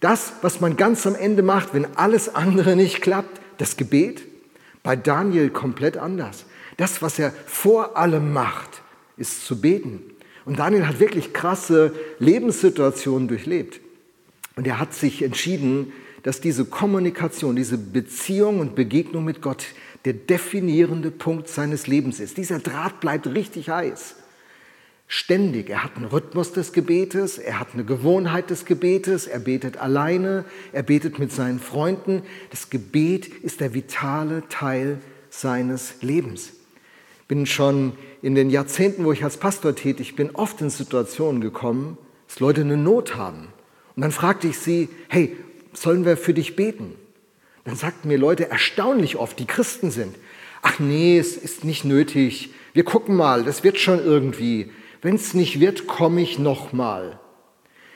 Das, 0.00 0.34
was 0.42 0.60
man 0.60 0.76
ganz 0.76 1.06
am 1.06 1.14
Ende 1.14 1.42
macht, 1.42 1.72
wenn 1.72 1.96
alles 1.96 2.34
andere 2.34 2.76
nicht 2.76 3.00
klappt, 3.00 3.40
das 3.56 3.78
Gebet 3.78 4.24
bei 4.82 4.94
Daniel 4.94 5.48
komplett 5.48 5.96
anders. 5.96 6.44
Das, 6.76 7.00
was 7.00 7.18
er 7.18 7.32
vor 7.46 7.96
allem 7.96 8.34
macht, 8.34 8.82
ist 9.16 9.46
zu 9.46 9.58
beten. 9.58 10.02
Und 10.44 10.58
Daniel 10.58 10.86
hat 10.86 11.00
wirklich 11.00 11.32
krasse 11.32 11.94
Lebenssituationen 12.18 13.26
durchlebt. 13.26 13.80
Und 14.54 14.66
er 14.66 14.78
hat 14.78 14.92
sich 14.92 15.22
entschieden, 15.22 15.94
dass 16.26 16.40
diese 16.40 16.64
Kommunikation, 16.64 17.54
diese 17.54 17.78
Beziehung 17.78 18.58
und 18.58 18.74
Begegnung 18.74 19.24
mit 19.24 19.40
Gott 19.40 19.66
der 20.04 20.12
definierende 20.12 21.12
Punkt 21.12 21.46
seines 21.46 21.86
Lebens 21.86 22.18
ist. 22.18 22.36
Dieser 22.36 22.58
Draht 22.58 22.98
bleibt 22.98 23.28
richtig 23.28 23.70
heiß 23.70 24.16
ständig. 25.06 25.70
Er 25.70 25.84
hat 25.84 25.94
einen 25.94 26.06
Rhythmus 26.06 26.50
des 26.50 26.72
Gebetes, 26.72 27.38
er 27.38 27.60
hat 27.60 27.68
eine 27.74 27.84
Gewohnheit 27.84 28.50
des 28.50 28.64
Gebetes, 28.64 29.28
er 29.28 29.38
betet 29.38 29.76
alleine, 29.76 30.44
er 30.72 30.82
betet 30.82 31.20
mit 31.20 31.30
seinen 31.30 31.60
Freunden. 31.60 32.22
Das 32.50 32.70
Gebet 32.70 33.28
ist 33.28 33.60
der 33.60 33.72
vitale 33.72 34.42
Teil 34.48 34.98
seines 35.30 36.02
Lebens. 36.02 36.54
Ich 37.20 37.28
bin 37.28 37.46
schon 37.46 37.92
in 38.20 38.34
den 38.34 38.50
Jahrzehnten, 38.50 39.04
wo 39.04 39.12
ich 39.12 39.22
als 39.22 39.36
Pastor 39.36 39.76
tätig 39.76 40.16
bin, 40.16 40.30
oft 40.34 40.60
in 40.60 40.70
Situationen 40.70 41.40
gekommen, 41.40 41.98
dass 42.26 42.40
Leute 42.40 42.62
eine 42.62 42.76
Not 42.76 43.14
haben. 43.14 43.46
Und 43.94 44.02
dann 44.02 44.10
fragte 44.10 44.48
ich 44.48 44.58
sie, 44.58 44.88
hey, 45.08 45.36
sollen 45.76 46.04
wir 46.04 46.16
für 46.16 46.34
dich 46.34 46.56
beten? 46.56 46.94
Dann 47.64 47.76
sagten 47.76 48.08
mir 48.08 48.18
Leute 48.18 48.50
erstaunlich 48.50 49.16
oft, 49.16 49.38
die 49.38 49.46
Christen 49.46 49.90
sind, 49.90 50.16
ach 50.62 50.78
nee, 50.78 51.18
es 51.18 51.36
ist 51.36 51.64
nicht 51.64 51.84
nötig, 51.84 52.50
wir 52.72 52.84
gucken 52.84 53.16
mal, 53.16 53.44
das 53.44 53.64
wird 53.64 53.78
schon 53.78 54.04
irgendwie 54.04 54.70
wenn 55.02 55.14
es 55.14 55.34
nicht 55.34 55.60
wird, 55.60 55.86
komme 55.86 56.20
ich 56.20 56.38
nochmal. 56.38 57.20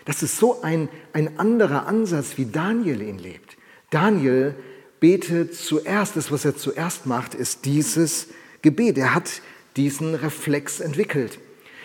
Das 0.04 0.22
ist 0.22 0.38
so 0.38 0.62
ein, 0.62 0.88
ein 1.12 1.38
anderer 1.38 1.87
Ansatz, 1.87 2.37
wie 2.37 2.46
Daniel 2.46 3.02
ihn 3.02 3.18
lebt. 3.18 3.56
Daniel 3.90 4.54
betet 5.00 5.54
zuerst, 5.54 6.16
das, 6.16 6.30
was 6.30 6.44
er 6.44 6.56
zuerst 6.56 7.06
macht, 7.06 7.34
ist 7.34 7.64
dieses 7.64 8.28
Gebet. 8.62 8.99
Er 8.99 9.14
hat 9.14 9.42
diesen 9.76 10.14
Reflex 10.14 10.80
entwickelt. 10.80 11.38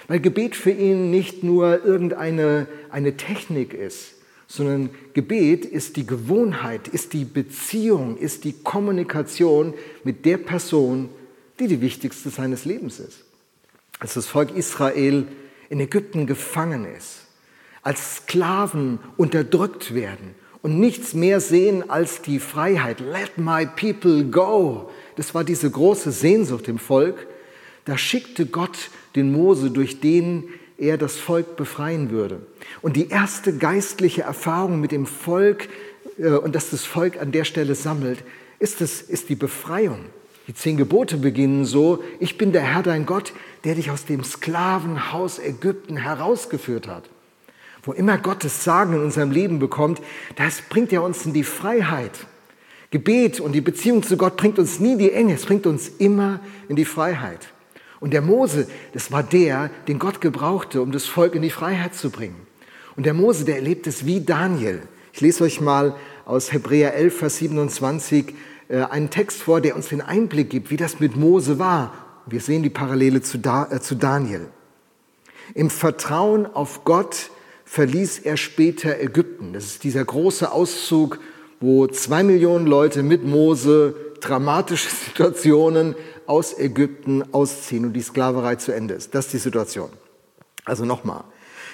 Weil 0.07 0.19
Gebet 0.19 0.55
für 0.55 0.69
ihn 0.69 1.09
nicht 1.09 1.43
nur 1.43 1.83
irgendeine 1.83 2.67
eine 2.91 3.17
Technik 3.17 3.73
ist, 3.73 4.14
sondern 4.47 4.89
Gebet 5.13 5.65
ist 5.65 5.97
die 5.97 6.05
Gewohnheit, 6.05 6.87
ist 6.87 7.13
die 7.13 7.25
Beziehung, 7.25 8.17
ist 8.17 8.43
die 8.43 8.53
Kommunikation 8.53 9.73
mit 10.03 10.25
der 10.25 10.37
Person, 10.37 11.09
die 11.59 11.67
die 11.67 11.81
wichtigste 11.81 12.29
seines 12.29 12.65
Lebens 12.65 12.99
ist. 12.99 13.23
Als 13.99 14.13
das 14.13 14.27
Volk 14.27 14.55
Israel 14.55 15.27
in 15.69 15.79
Ägypten 15.79 16.27
gefangen 16.27 16.85
ist, 16.85 17.25
als 17.81 18.17
Sklaven 18.17 18.99
unterdrückt 19.17 19.93
werden 19.93 20.35
und 20.61 20.79
nichts 20.79 21.13
mehr 21.13 21.39
sehen 21.39 21.89
als 21.89 22.21
die 22.21 22.39
Freiheit. 22.39 22.99
Let 22.99 23.37
my 23.37 23.67
people 23.67 24.25
go. 24.25 24.89
Das 25.15 25.33
war 25.35 25.43
diese 25.43 25.69
große 25.69 26.11
Sehnsucht 26.11 26.67
im 26.67 26.79
Volk. 26.79 27.27
Da 27.85 27.97
schickte 27.97 28.47
Gott 28.47 28.89
den 29.15 29.31
Mose, 29.31 29.69
durch 29.69 29.99
den 29.99 30.49
er 30.77 30.97
das 30.97 31.15
Volk 31.15 31.55
befreien 31.55 32.09
würde. 32.09 32.41
Und 32.81 32.95
die 32.95 33.09
erste 33.09 33.57
geistliche 33.57 34.23
Erfahrung 34.23 34.79
mit 34.79 34.91
dem 34.91 35.05
Volk 35.05 35.69
äh, 36.17 36.29
und 36.29 36.55
dass 36.55 36.69
das 36.69 36.85
Volk 36.85 37.21
an 37.21 37.31
der 37.31 37.45
Stelle 37.45 37.75
sammelt, 37.75 38.23
ist, 38.59 38.81
es, 38.81 39.01
ist 39.01 39.29
die 39.29 39.35
Befreiung. 39.35 40.05
Die 40.47 40.53
zehn 40.53 40.77
Gebote 40.77 41.17
beginnen 41.17 41.65
so, 41.65 42.03
ich 42.19 42.37
bin 42.37 42.51
der 42.51 42.61
Herr 42.61 42.83
dein 42.83 43.05
Gott, 43.05 43.33
der 43.63 43.75
dich 43.75 43.89
aus 43.89 44.05
dem 44.05 44.23
Sklavenhaus 44.23 45.39
Ägypten 45.39 45.97
herausgeführt 45.97 46.87
hat. 46.87 47.09
Wo 47.83 47.93
immer 47.93 48.17
Gottes 48.17 48.63
Sagen 48.63 48.93
in 48.93 49.01
unserem 49.01 49.31
Leben 49.31 49.59
bekommt, 49.59 50.01
das 50.35 50.61
bringt 50.61 50.93
er 50.93 51.03
uns 51.03 51.25
in 51.25 51.33
die 51.33 51.43
Freiheit. 51.43 52.11
Gebet 52.91 53.39
und 53.39 53.53
die 53.53 53.61
Beziehung 53.61 54.03
zu 54.03 54.17
Gott 54.17 54.37
bringt 54.37 54.59
uns 54.59 54.79
nie 54.79 54.97
die 54.97 55.11
Enge, 55.11 55.33
es 55.33 55.45
bringt 55.45 55.65
uns 55.65 55.89
immer 55.97 56.39
in 56.69 56.75
die 56.75 56.85
Freiheit. 56.85 57.49
Und 57.99 58.11
der 58.11 58.21
Mose, 58.21 58.67
das 58.93 59.11
war 59.11 59.23
der, 59.23 59.69
den 59.87 59.99
Gott 59.99 60.21
gebrauchte, 60.21 60.81
um 60.81 60.91
das 60.91 61.05
Volk 61.05 61.35
in 61.35 61.41
die 61.41 61.49
Freiheit 61.49 61.95
zu 61.95 62.09
bringen. 62.09 62.45
Und 62.95 63.05
der 63.05 63.13
Mose, 63.13 63.45
der 63.45 63.55
erlebt 63.55 63.87
es 63.87 64.05
wie 64.05 64.21
Daniel. 64.21 64.81
Ich 65.13 65.21
lese 65.21 65.43
euch 65.43 65.61
mal 65.61 65.95
aus 66.25 66.51
Hebräer 66.51 66.93
11, 66.95 67.17
Vers 67.17 67.37
27 67.37 68.33
äh, 68.67 68.81
einen 68.81 69.09
Text 69.09 69.41
vor, 69.41 69.61
der 69.61 69.75
uns 69.75 69.89
den 69.89 70.01
Einblick 70.01 70.49
gibt, 70.49 70.71
wie 70.71 70.77
das 70.77 70.99
mit 70.99 71.15
Mose 71.15 71.59
war. 71.59 71.93
Wir 72.25 72.41
sehen 72.41 72.63
die 72.63 72.69
Parallele 72.69 73.21
zu, 73.21 73.37
da, 73.37 73.67
äh, 73.71 73.79
zu 73.79 73.95
Daniel. 73.95 74.47
Im 75.53 75.69
Vertrauen 75.69 76.45
auf 76.47 76.83
Gott 76.83 77.29
verließ 77.65 78.19
er 78.19 78.37
später 78.37 78.99
Ägypten. 78.99 79.53
Das 79.53 79.65
ist 79.65 79.83
dieser 79.83 80.03
große 80.03 80.51
Auszug, 80.51 81.19
wo 81.59 81.87
zwei 81.87 82.23
Millionen 82.23 82.67
Leute 82.67 83.03
mit 83.03 83.23
Mose 83.23 83.95
dramatische 84.27 84.89
Situationen 84.89 85.95
aus 86.25 86.57
Ägypten 86.57 87.23
ausziehen 87.33 87.85
und 87.85 87.93
die 87.93 88.01
Sklaverei 88.01 88.55
zu 88.55 88.71
Ende 88.71 88.95
ist. 88.95 89.13
Das 89.13 89.25
ist 89.25 89.33
die 89.33 89.37
Situation. 89.39 89.89
Also 90.65 90.85
nochmal. 90.85 91.23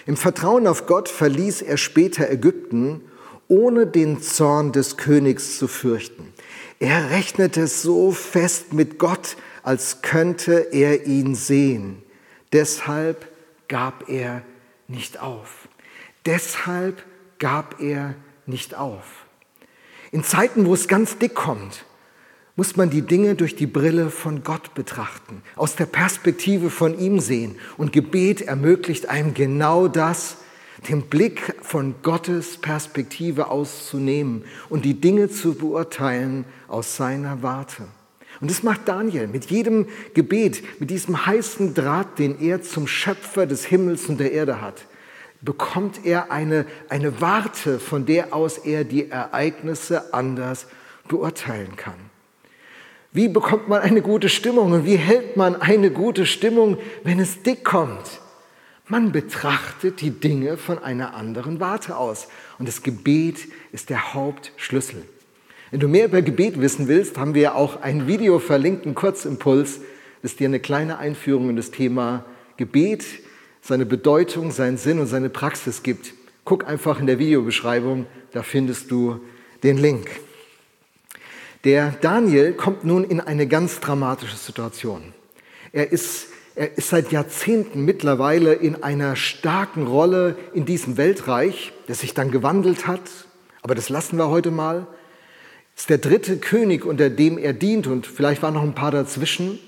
Im 0.05 0.17
Vertrauen 0.17 0.67
auf 0.67 0.85
Gott 0.85 1.09
verließ 1.09 1.61
er 1.61 1.77
später 1.77 2.29
Ägypten, 2.29 3.01
ohne 3.47 3.87
den 3.87 4.21
Zorn 4.21 4.71
des 4.71 4.97
Königs 4.97 5.57
zu 5.57 5.67
fürchten. 5.67 6.33
Er 6.79 7.11
rechnete 7.11 7.67
so 7.67 8.11
fest 8.11 8.73
mit 8.73 8.97
Gott, 8.97 9.37
als 9.63 10.01
könnte 10.01 10.67
er 10.71 11.05
ihn 11.05 11.35
sehen. 11.35 12.01
Deshalb 12.53 13.27
gab 13.67 14.09
er 14.09 14.41
nicht 14.87 15.21
auf. 15.21 15.67
Deshalb 16.25 17.03
gab 17.39 17.79
er 17.81 18.15
nicht 18.45 18.75
auf. 18.75 19.25
In 20.11 20.23
Zeiten, 20.23 20.65
wo 20.65 20.73
es 20.73 20.87
ganz 20.87 21.17
dick 21.17 21.35
kommt, 21.35 21.85
muss 22.55 22.75
man 22.75 22.89
die 22.89 23.01
Dinge 23.01 23.35
durch 23.35 23.55
die 23.55 23.67
Brille 23.67 24.09
von 24.09 24.43
Gott 24.43 24.73
betrachten, 24.73 25.41
aus 25.55 25.75
der 25.75 25.85
Perspektive 25.85 26.69
von 26.69 26.97
ihm 26.99 27.19
sehen. 27.19 27.55
Und 27.77 27.93
Gebet 27.93 28.41
ermöglicht 28.41 29.09
einem 29.09 29.33
genau 29.33 29.87
das, 29.87 30.37
den 30.89 31.03
Blick 31.03 31.55
von 31.61 31.95
Gottes 32.01 32.57
Perspektive 32.57 33.49
auszunehmen 33.49 34.43
und 34.69 34.83
die 34.83 34.99
Dinge 34.99 35.29
zu 35.29 35.53
beurteilen 35.53 36.45
aus 36.67 36.97
seiner 36.97 37.43
Warte. 37.43 37.83
Und 38.39 38.49
das 38.49 38.63
macht 38.63 38.87
Daniel 38.87 39.27
mit 39.27 39.45
jedem 39.51 39.87
Gebet, 40.15 40.63
mit 40.79 40.89
diesem 40.89 41.25
heißen 41.25 41.75
Draht, 41.75 42.17
den 42.17 42.39
er 42.39 42.63
zum 42.63 42.87
Schöpfer 42.87 43.45
des 43.45 43.65
Himmels 43.65 44.07
und 44.07 44.19
der 44.19 44.31
Erde 44.31 44.61
hat, 44.61 44.85
bekommt 45.41 46.05
er 46.05 46.31
eine, 46.31 46.65
eine 46.89 47.21
Warte, 47.21 47.79
von 47.79 48.05
der 48.05 48.33
aus 48.33 48.57
er 48.57 48.83
die 48.83 49.09
Ereignisse 49.09 50.13
anders 50.13 50.65
beurteilen 51.07 51.75
kann. 51.75 52.10
Wie 53.13 53.27
bekommt 53.27 53.67
man 53.67 53.81
eine 53.81 54.01
gute 54.01 54.29
Stimmung 54.29 54.71
und 54.71 54.85
wie 54.85 54.95
hält 54.95 55.35
man 55.35 55.61
eine 55.61 55.91
gute 55.91 56.25
Stimmung, 56.25 56.77
wenn 57.03 57.19
es 57.19 57.43
dick 57.43 57.65
kommt? 57.65 58.21
Man 58.87 59.11
betrachtet 59.11 60.01
die 60.01 60.11
Dinge 60.11 60.57
von 60.57 60.79
einer 60.79 61.13
anderen 61.13 61.59
Warte 61.59 61.97
aus. 61.97 62.27
Und 62.57 62.67
das 62.67 62.83
Gebet 62.83 63.47
ist 63.71 63.89
der 63.89 64.13
Hauptschlüssel. 64.13 65.03
Wenn 65.71 65.79
du 65.79 65.87
mehr 65.87 66.05
über 66.05 66.21
Gebet 66.21 66.59
wissen 66.59 66.87
willst, 66.87 67.17
haben 67.17 67.33
wir 67.33 67.55
auch 67.55 67.81
ein 67.81 68.07
Video 68.07 68.39
verlinkt, 68.39 68.85
einen 68.85 68.95
Kurzimpuls, 68.95 69.81
das 70.21 70.35
dir 70.35 70.47
eine 70.47 70.59
kleine 70.59 70.97
Einführung 70.97 71.49
in 71.49 71.55
das 71.55 71.71
Thema 71.71 72.25
Gebet, 72.57 73.05
seine 73.61 73.85
Bedeutung, 73.85 74.51
seinen 74.51 74.77
Sinn 74.77 74.99
und 74.99 75.07
seine 75.07 75.29
Praxis 75.29 75.83
gibt. 75.83 76.13
Guck 76.43 76.67
einfach 76.67 76.99
in 76.99 77.07
der 77.07 77.19
Videobeschreibung, 77.19 78.05
da 78.31 78.43
findest 78.43 78.91
du 78.91 79.21
den 79.63 79.77
Link. 79.77 80.09
Der 81.63 81.91
Daniel 82.01 82.53
kommt 82.53 82.85
nun 82.85 83.03
in 83.03 83.21
eine 83.21 83.45
ganz 83.45 83.79
dramatische 83.79 84.35
Situation. 84.35 85.13
Er 85.71 85.91
ist, 85.91 86.27
er 86.55 86.75
ist 86.75 86.89
seit 86.89 87.11
Jahrzehnten 87.11 87.85
mittlerweile 87.85 88.53
in 88.53 88.81
einer 88.81 89.15
starken 89.15 89.85
Rolle 89.85 90.35
in 90.55 90.65
diesem 90.65 90.97
Weltreich, 90.97 91.71
das 91.85 91.99
sich 91.99 92.15
dann 92.15 92.31
gewandelt 92.31 92.87
hat. 92.87 93.01
Aber 93.61 93.75
das 93.75 93.89
lassen 93.89 94.17
wir 94.17 94.29
heute 94.29 94.49
mal. 94.49 94.87
Ist 95.77 95.91
der 95.91 95.99
dritte 95.99 96.37
König, 96.37 96.83
unter 96.83 97.11
dem 97.11 97.37
er 97.37 97.53
dient 97.53 97.85
und 97.85 98.07
vielleicht 98.07 98.41
waren 98.41 98.55
noch 98.55 98.63
ein 98.63 98.73
paar 98.73 98.91
dazwischen. 98.91 99.59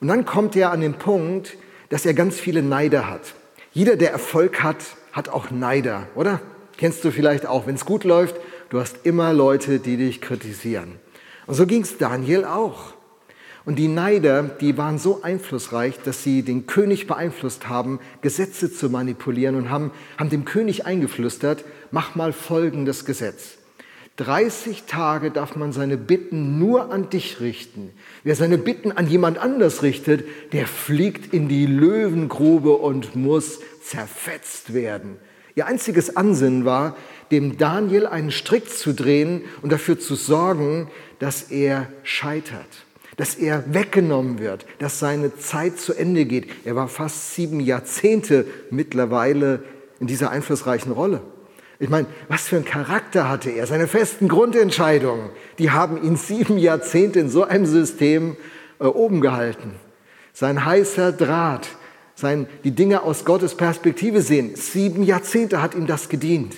Und 0.00 0.06
dann 0.06 0.24
kommt 0.24 0.54
er 0.54 0.70
an 0.70 0.80
den 0.80 0.94
Punkt, 0.94 1.56
dass 1.88 2.06
er 2.06 2.14
ganz 2.14 2.38
viele 2.38 2.62
Neider 2.62 3.10
hat. 3.10 3.34
Jeder, 3.72 3.96
der 3.96 4.12
Erfolg 4.12 4.62
hat, 4.62 4.78
hat 5.10 5.28
auch 5.28 5.50
Neider, 5.50 6.06
oder? 6.14 6.40
Kennst 6.76 7.04
du 7.04 7.10
vielleicht 7.10 7.44
auch, 7.44 7.66
wenn 7.66 7.74
es 7.74 7.84
gut 7.84 8.04
läuft, 8.04 8.36
Du 8.72 8.80
hast 8.80 9.04
immer 9.04 9.34
Leute, 9.34 9.80
die 9.80 9.98
dich 9.98 10.22
kritisieren. 10.22 10.92
Und 11.46 11.56
so 11.56 11.66
ging 11.66 11.82
es 11.82 11.98
Daniel 11.98 12.46
auch. 12.46 12.94
Und 13.66 13.78
die 13.78 13.86
Neider, 13.86 14.44
die 14.44 14.78
waren 14.78 14.98
so 14.98 15.20
einflussreich, 15.22 15.98
dass 16.02 16.22
sie 16.22 16.42
den 16.42 16.66
König 16.66 17.06
beeinflusst 17.06 17.68
haben, 17.68 18.00
Gesetze 18.22 18.72
zu 18.72 18.88
manipulieren 18.88 19.56
und 19.56 19.68
haben, 19.68 19.90
haben 20.16 20.30
dem 20.30 20.46
König 20.46 20.86
eingeflüstert, 20.86 21.66
mach 21.90 22.14
mal 22.14 22.32
folgendes 22.32 23.04
Gesetz. 23.04 23.58
30 24.16 24.84
Tage 24.84 25.30
darf 25.30 25.54
man 25.54 25.74
seine 25.74 25.98
Bitten 25.98 26.58
nur 26.58 26.90
an 26.90 27.10
dich 27.10 27.40
richten. 27.40 27.90
Wer 28.24 28.36
seine 28.36 28.56
Bitten 28.56 28.90
an 28.90 29.06
jemand 29.06 29.36
anders 29.36 29.82
richtet, 29.82 30.24
der 30.54 30.66
fliegt 30.66 31.34
in 31.34 31.46
die 31.46 31.66
Löwengrube 31.66 32.72
und 32.72 33.16
muss 33.16 33.60
zerfetzt 33.82 34.72
werden. 34.72 35.18
Ihr 35.54 35.66
einziges 35.66 36.16
Ansinnen 36.16 36.64
war, 36.64 36.96
dem 37.30 37.58
Daniel 37.58 38.06
einen 38.06 38.30
Strick 38.30 38.70
zu 38.70 38.94
drehen 38.94 39.42
und 39.60 39.72
dafür 39.72 39.98
zu 39.98 40.14
sorgen, 40.14 40.88
dass 41.18 41.50
er 41.50 41.88
scheitert, 42.02 42.66
dass 43.16 43.34
er 43.34 43.64
weggenommen 43.72 44.38
wird, 44.38 44.66
dass 44.78 44.98
seine 44.98 45.36
Zeit 45.36 45.78
zu 45.78 45.94
Ende 45.94 46.24
geht. 46.24 46.48
Er 46.64 46.76
war 46.76 46.88
fast 46.88 47.34
sieben 47.34 47.60
Jahrzehnte 47.60 48.46
mittlerweile 48.70 49.62
in 50.00 50.06
dieser 50.06 50.30
einflussreichen 50.30 50.92
Rolle. 50.92 51.20
Ich 51.78 51.88
meine, 51.88 52.06
was 52.28 52.46
für 52.46 52.56
ein 52.56 52.64
Charakter 52.64 53.28
hatte 53.28 53.50
er? 53.50 53.66
Seine 53.66 53.88
festen 53.88 54.28
Grundentscheidungen, 54.28 55.30
die 55.58 55.70
haben 55.70 56.02
ihn 56.02 56.16
sieben 56.16 56.56
Jahrzehnte 56.56 57.18
in 57.18 57.28
so 57.28 57.44
einem 57.44 57.66
System 57.66 58.36
äh, 58.78 58.84
oben 58.84 59.20
gehalten. 59.20 59.74
Sein 60.32 60.64
heißer 60.64 61.12
Draht, 61.12 61.68
sein, 62.22 62.46
die 62.64 62.70
Dinge 62.70 63.02
aus 63.02 63.26
Gottes 63.26 63.54
Perspektive 63.54 64.22
sehen. 64.22 64.54
Sieben 64.54 65.02
Jahrzehnte 65.02 65.60
hat 65.60 65.74
ihm 65.74 65.86
das 65.86 66.08
gedient. 66.08 66.54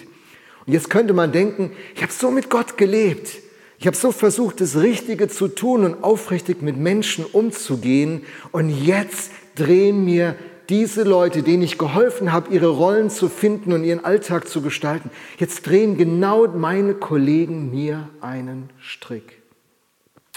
Und 0.67 0.73
jetzt 0.73 0.89
könnte 0.89 1.13
man 1.13 1.33
denken, 1.33 1.73
ich 1.97 2.03
habe 2.03 2.13
so 2.13 2.31
mit 2.31 2.49
Gott 2.49 2.77
gelebt. 2.77 3.31
Ich 3.79 3.87
habe 3.87 3.97
so 3.97 4.13
versucht, 4.13 4.61
das 4.61 4.77
Richtige 4.77 5.29
zu 5.29 5.49
tun 5.49 5.85
und 5.85 6.05
aufrichtig 6.05 6.63
mit 6.63 6.77
Menschen 6.77 7.25
umzugehen. 7.25 8.23
Und 8.53 8.71
jetzt 8.71 9.33
drehen 9.57 10.05
mir 10.05 10.37
diese 10.69 11.03
Leute, 11.03 11.43
denen 11.43 11.63
ich 11.63 11.77
geholfen 11.77 12.33
habe, 12.33 12.55
ihre 12.55 12.69
Rollen 12.69 13.11
zu 13.11 13.29
finden 13.29 13.73
und 13.73 13.85
ihren 13.85 14.05
Alltag 14.05 14.49
zu 14.49 14.63
gestalten, 14.63 15.11
jetzt 15.39 15.67
drehen 15.67 15.99
genau 15.99 16.47
meine 16.49 16.95
Kollegen 16.95 17.71
mir 17.71 18.09
einen 18.21 18.71
Strick. 18.81 19.43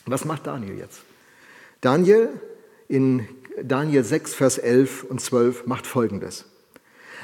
Was 0.05 0.25
macht 0.25 0.47
Daniel 0.47 0.77
jetzt? 0.77 1.01
Daniel 1.81 2.29
in 2.87 3.27
Daniel 3.63 4.03
6, 4.03 4.35
Vers 4.35 4.57
11 4.59 5.03
und 5.03 5.19
12 5.19 5.65
macht 5.65 5.87
Folgendes. 5.87 6.45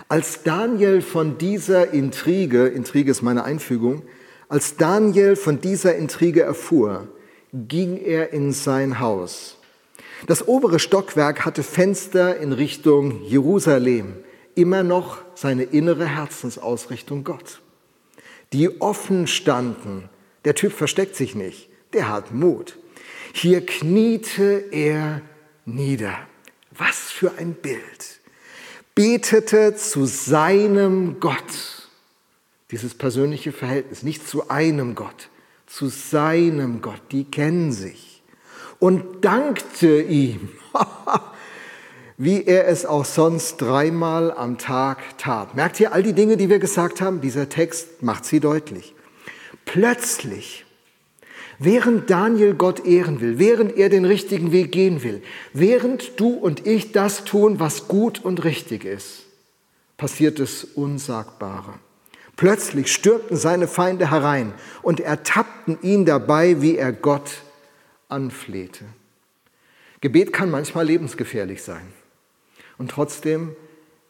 Als 0.10 0.44
Daniel 0.44 1.02
von 1.02 1.38
dieser 1.38 1.94
Intrige, 1.94 2.68
Intrige 2.68 3.12
ist 3.12 3.22
meine 3.22 3.44
Einfügung, 3.44 4.04
als 4.50 4.76
Daniel 4.76 5.36
von 5.36 5.62
dieser 5.62 5.96
Intrige 5.96 6.42
erfuhr, 6.42 7.08
ging 7.54 7.98
er 7.98 8.34
in 8.34 8.52
sein 8.52 9.00
Haus. 9.00 9.58
Das 10.26 10.48
obere 10.48 10.80
Stockwerk 10.80 11.46
hatte 11.46 11.62
Fenster 11.62 12.38
in 12.38 12.52
Richtung 12.52 13.24
Jerusalem, 13.24 14.16
immer 14.56 14.84
noch 14.84 15.20
seine 15.36 15.64
innere 15.64 16.08
Herzensausrichtung 16.08 17.24
Gott, 17.24 17.62
die 18.54 18.82
offen 18.82 19.28
standen. 19.28 20.10
Der 20.46 20.56
Typ 20.56 20.74
versteckt 20.74 21.16
sich 21.16 21.36
nicht, 21.36 21.70
der 21.94 22.10
hat 22.10 22.34
Mut. 22.34 22.78
Hier 23.34 23.66
kniete 23.66 24.64
er 24.72 25.22
nieder. 25.66 26.18
Was 26.72 27.12
für 27.12 27.34
ein 27.38 27.54
Bild. 27.54 28.20
Betete 28.96 29.76
zu 29.76 30.06
seinem 30.06 31.20
Gott. 31.20 31.90
Dieses 32.72 32.96
persönliche 32.96 33.52
Verhältnis, 33.52 34.04
nicht 34.04 34.28
zu 34.28 34.50
einem 34.50 34.96
Gott, 34.96 35.30
zu 35.68 35.88
seinem 35.88 36.82
Gott, 36.82 37.02
die 37.12 37.26
kennen 37.26 37.72
sich. 37.72 38.24
Und 38.80 39.24
dankte 39.24 40.02
ihm, 40.02 40.50
wie 42.18 42.44
er 42.44 42.68
es 42.68 42.86
auch 42.86 43.06
sonst 43.06 43.58
dreimal 43.58 44.32
am 44.32 44.58
Tag 44.58 45.18
tat. 45.18 45.56
Merkt 45.56 45.80
ihr 45.80 45.94
all 45.94 46.04
die 46.04 46.14
Dinge, 46.14 46.38
die 46.38 46.50
wir 46.50 46.60
gesagt 46.60 47.02
haben? 47.02 47.22
Dieser 47.22 47.50
Text 47.50 48.02
macht 48.02 48.26
sie 48.26 48.40
deutlich. 48.40 48.96
Plötzlich 49.66 50.63
Während 51.60 52.10
Daniel 52.10 52.56
Gott 52.56 52.86
ehren 52.86 53.22
will, 53.22 53.40
während 53.40 53.78
er 53.78 53.90
den 53.90 54.06
richtigen 54.06 54.52
Weg 54.52 54.72
gehen 54.72 55.04
will, 55.04 55.22
während 55.54 56.20
du 56.20 56.30
und 56.30 56.66
ich 56.66 56.92
das 56.92 57.26
tun, 57.26 57.60
was 57.60 57.88
gut 57.88 58.24
und 58.24 58.44
richtig 58.44 58.86
ist, 58.86 59.26
passiert 59.98 60.40
das 60.40 60.64
Unsagbare. 60.64 61.76
Plötzlich 62.36 62.92
stürmten 62.92 63.38
seine 63.38 63.68
Feinde 63.68 64.10
herein 64.10 64.54
und 64.82 65.00
ertappten 65.00 65.78
ihn 65.84 66.06
dabei, 66.06 66.62
wie 66.62 66.78
er 66.78 66.92
Gott 66.92 67.44
anflehte. 68.10 68.86
Gebet 70.02 70.34
kann 70.34 70.50
manchmal 70.50 70.86
lebensgefährlich 70.86 71.62
sein. 71.62 71.88
Und 72.78 72.90
trotzdem 72.92 73.56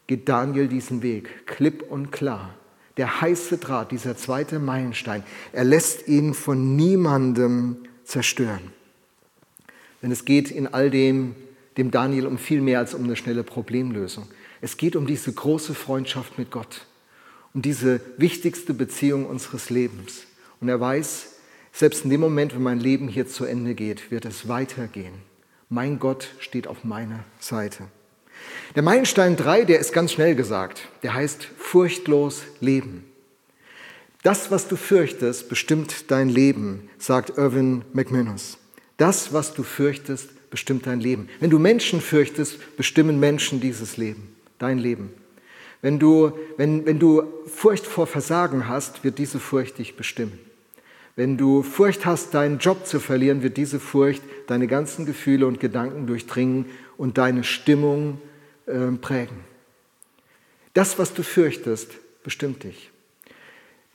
geht 0.07 0.29
Daniel 0.29 0.67
diesen 0.67 1.03
Weg, 1.03 1.45
klipp 1.45 1.83
und 1.91 2.11
klar 2.11 2.55
der 2.97 3.21
heiße 3.21 3.57
Draht, 3.57 3.91
dieser 3.91 4.15
zweite 4.17 4.59
Meilenstein, 4.59 5.23
er 5.51 5.63
lässt 5.63 6.07
ihn 6.07 6.33
von 6.33 6.75
niemandem 6.75 7.77
zerstören. 8.03 8.71
Denn 10.01 10.11
es 10.11 10.25
geht 10.25 10.51
in 10.51 10.67
all 10.67 10.89
dem, 10.91 11.35
dem 11.77 11.89
Daniel 11.89 12.27
um 12.27 12.37
viel 12.37 12.61
mehr 12.61 12.79
als 12.79 12.93
um 12.93 13.03
eine 13.03 13.15
schnelle 13.15 13.43
Problemlösung. 13.43 14.27
Es 14.61 14.77
geht 14.77 14.95
um 14.95 15.07
diese 15.07 15.31
große 15.31 15.73
Freundschaft 15.73 16.37
mit 16.37 16.51
Gott, 16.51 16.85
um 17.53 17.61
diese 17.61 17.99
wichtigste 18.17 18.73
Beziehung 18.73 19.25
unseres 19.25 19.69
Lebens. 19.69 20.25
Und 20.61 20.69
er 20.69 20.79
weiß, 20.79 21.33
selbst 21.71 22.03
in 22.03 22.11
dem 22.11 22.21
Moment, 22.21 22.53
wenn 22.53 22.61
mein 22.61 22.79
Leben 22.79 23.07
hier 23.07 23.27
zu 23.27 23.45
Ende 23.45 23.73
geht, 23.73 24.11
wird 24.11 24.25
es 24.25 24.47
weitergehen. 24.47 25.15
Mein 25.69 25.97
Gott 25.97 26.29
steht 26.39 26.67
auf 26.67 26.83
meiner 26.83 27.23
Seite. 27.39 27.85
Der 28.75 28.81
Meilenstein 28.81 29.35
3, 29.35 29.65
der 29.65 29.79
ist 29.79 29.93
ganz 29.93 30.11
schnell 30.11 30.35
gesagt. 30.35 30.81
Der 31.03 31.13
heißt 31.13 31.47
furchtlos 31.57 32.43
leben. 32.59 33.05
Das, 34.23 34.49
was 34.51 34.67
du 34.67 34.77
fürchtest, 34.77 35.49
bestimmt 35.49 36.09
dein 36.09 36.29
Leben, 36.29 36.89
sagt 36.97 37.37
Irvin 37.37 37.83
McManus. 37.93 38.57
Das, 38.97 39.33
was 39.33 39.53
du 39.53 39.63
fürchtest, 39.63 40.49
bestimmt 40.49 40.87
dein 40.87 41.01
Leben. 41.01 41.29
Wenn 41.39 41.49
du 41.49 41.59
Menschen 41.59 41.99
fürchtest, 41.99 42.77
bestimmen 42.77 43.19
Menschen 43.19 43.59
dieses 43.59 43.97
Leben, 43.97 44.35
dein 44.59 44.79
Leben. 44.79 45.11
Wenn 45.81 45.99
du, 45.99 46.31
wenn, 46.57 46.85
wenn 46.85 46.99
du 46.99 47.23
Furcht 47.45 47.85
vor 47.85 48.07
Versagen 48.07 48.69
hast, 48.69 49.03
wird 49.03 49.19
diese 49.19 49.39
Furcht 49.39 49.77
dich 49.77 49.97
bestimmen. 49.97 50.39
Wenn 51.15 51.37
du 51.37 51.61
Furcht 51.61 52.05
hast, 52.05 52.33
deinen 52.33 52.57
Job 52.57 52.87
zu 52.87 52.99
verlieren, 52.99 53.43
wird 53.43 53.57
diese 53.57 53.79
Furcht 53.79 54.23
deine 54.47 54.67
ganzen 54.67 55.05
Gefühle 55.05 55.45
und 55.45 55.59
Gedanken 55.59 56.07
durchdringen 56.07 56.65
und 56.97 57.17
deine 57.17 57.43
Stimmung 57.43 58.19
äh, 58.19 58.32
prägen. 58.65 59.37
Das, 60.73 60.97
was 60.97 61.13
du 61.13 61.23
fürchtest, 61.23 61.91
bestimmt 62.23 62.63
dich. 62.63 62.91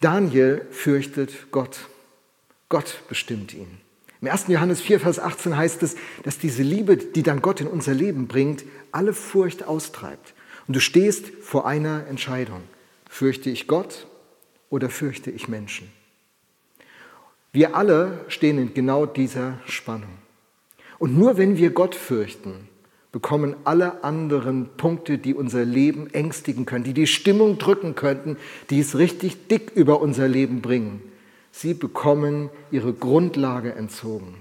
Daniel 0.01 0.67
fürchtet 0.71 1.51
Gott. 1.51 1.89
Gott 2.69 3.03
bestimmt 3.09 3.55
ihn. 3.55 3.79
Im 4.21 4.29
1. 4.29 4.49
Johannes 4.49 4.81
4, 4.81 5.01
Vers 5.01 5.19
18 5.19 5.57
heißt 5.57 5.83
es, 5.83 5.97
dass 6.25 6.39
diese 6.39 6.63
Liebe, 6.63 6.97
die 6.97 7.23
dann 7.23 7.41
Gott 7.41 7.61
in 7.61 7.67
unser 7.67 7.95
Leben 7.95 8.27
bringt, 8.27 8.65
alle 8.93 9.13
Furcht 9.13 9.65
austreibt. 9.65 10.35
Und 10.67 10.75
du 10.75 10.81
stehst 10.81 11.29
vor 11.41 11.67
einer 11.67 12.07
Entscheidung. 12.09 12.63
Fürchte 13.09 13.49
ich 13.49 13.67
Gott 13.69 14.07
oder 14.71 14.91
fürchte 14.91 15.31
ich 15.31 15.49
Menschen? 15.49 15.91
Wir 17.53 17.75
alle 17.75 18.25
stehen 18.29 18.59
in 18.59 18.75
genau 18.75 19.07
dieser 19.07 19.59
Spannung. 19.67 20.19
Und 20.99 21.17
nur 21.17 21.39
wenn 21.39 21.57
wir 21.57 21.71
Gott 21.71 21.95
fürchten, 21.95 22.69
bekommen 23.13 23.57
alle 23.65 24.05
anderen 24.05 24.69
Punkte, 24.77 25.19
die 25.19 25.35
unser 25.35 25.65
Leben 25.65 26.13
ängstigen 26.13 26.67
können, 26.67 26.85
die 26.85 26.93
die 26.93 27.07
Stimmung 27.07 27.59
drücken 27.59 27.95
könnten, 27.95 28.37
die 28.71 28.81
es 28.81 28.99
richtig 28.99 29.49
dick 29.49 29.73
über 29.75 30.01
unser 30.01 30.29
Leben 30.29 30.61
bringen. 30.61 31.03
Sie 31.51 31.75
bekommen 31.75 32.51
ihre 32.71 32.93
Grundlage 32.93 33.75
entzogen. 33.75 34.35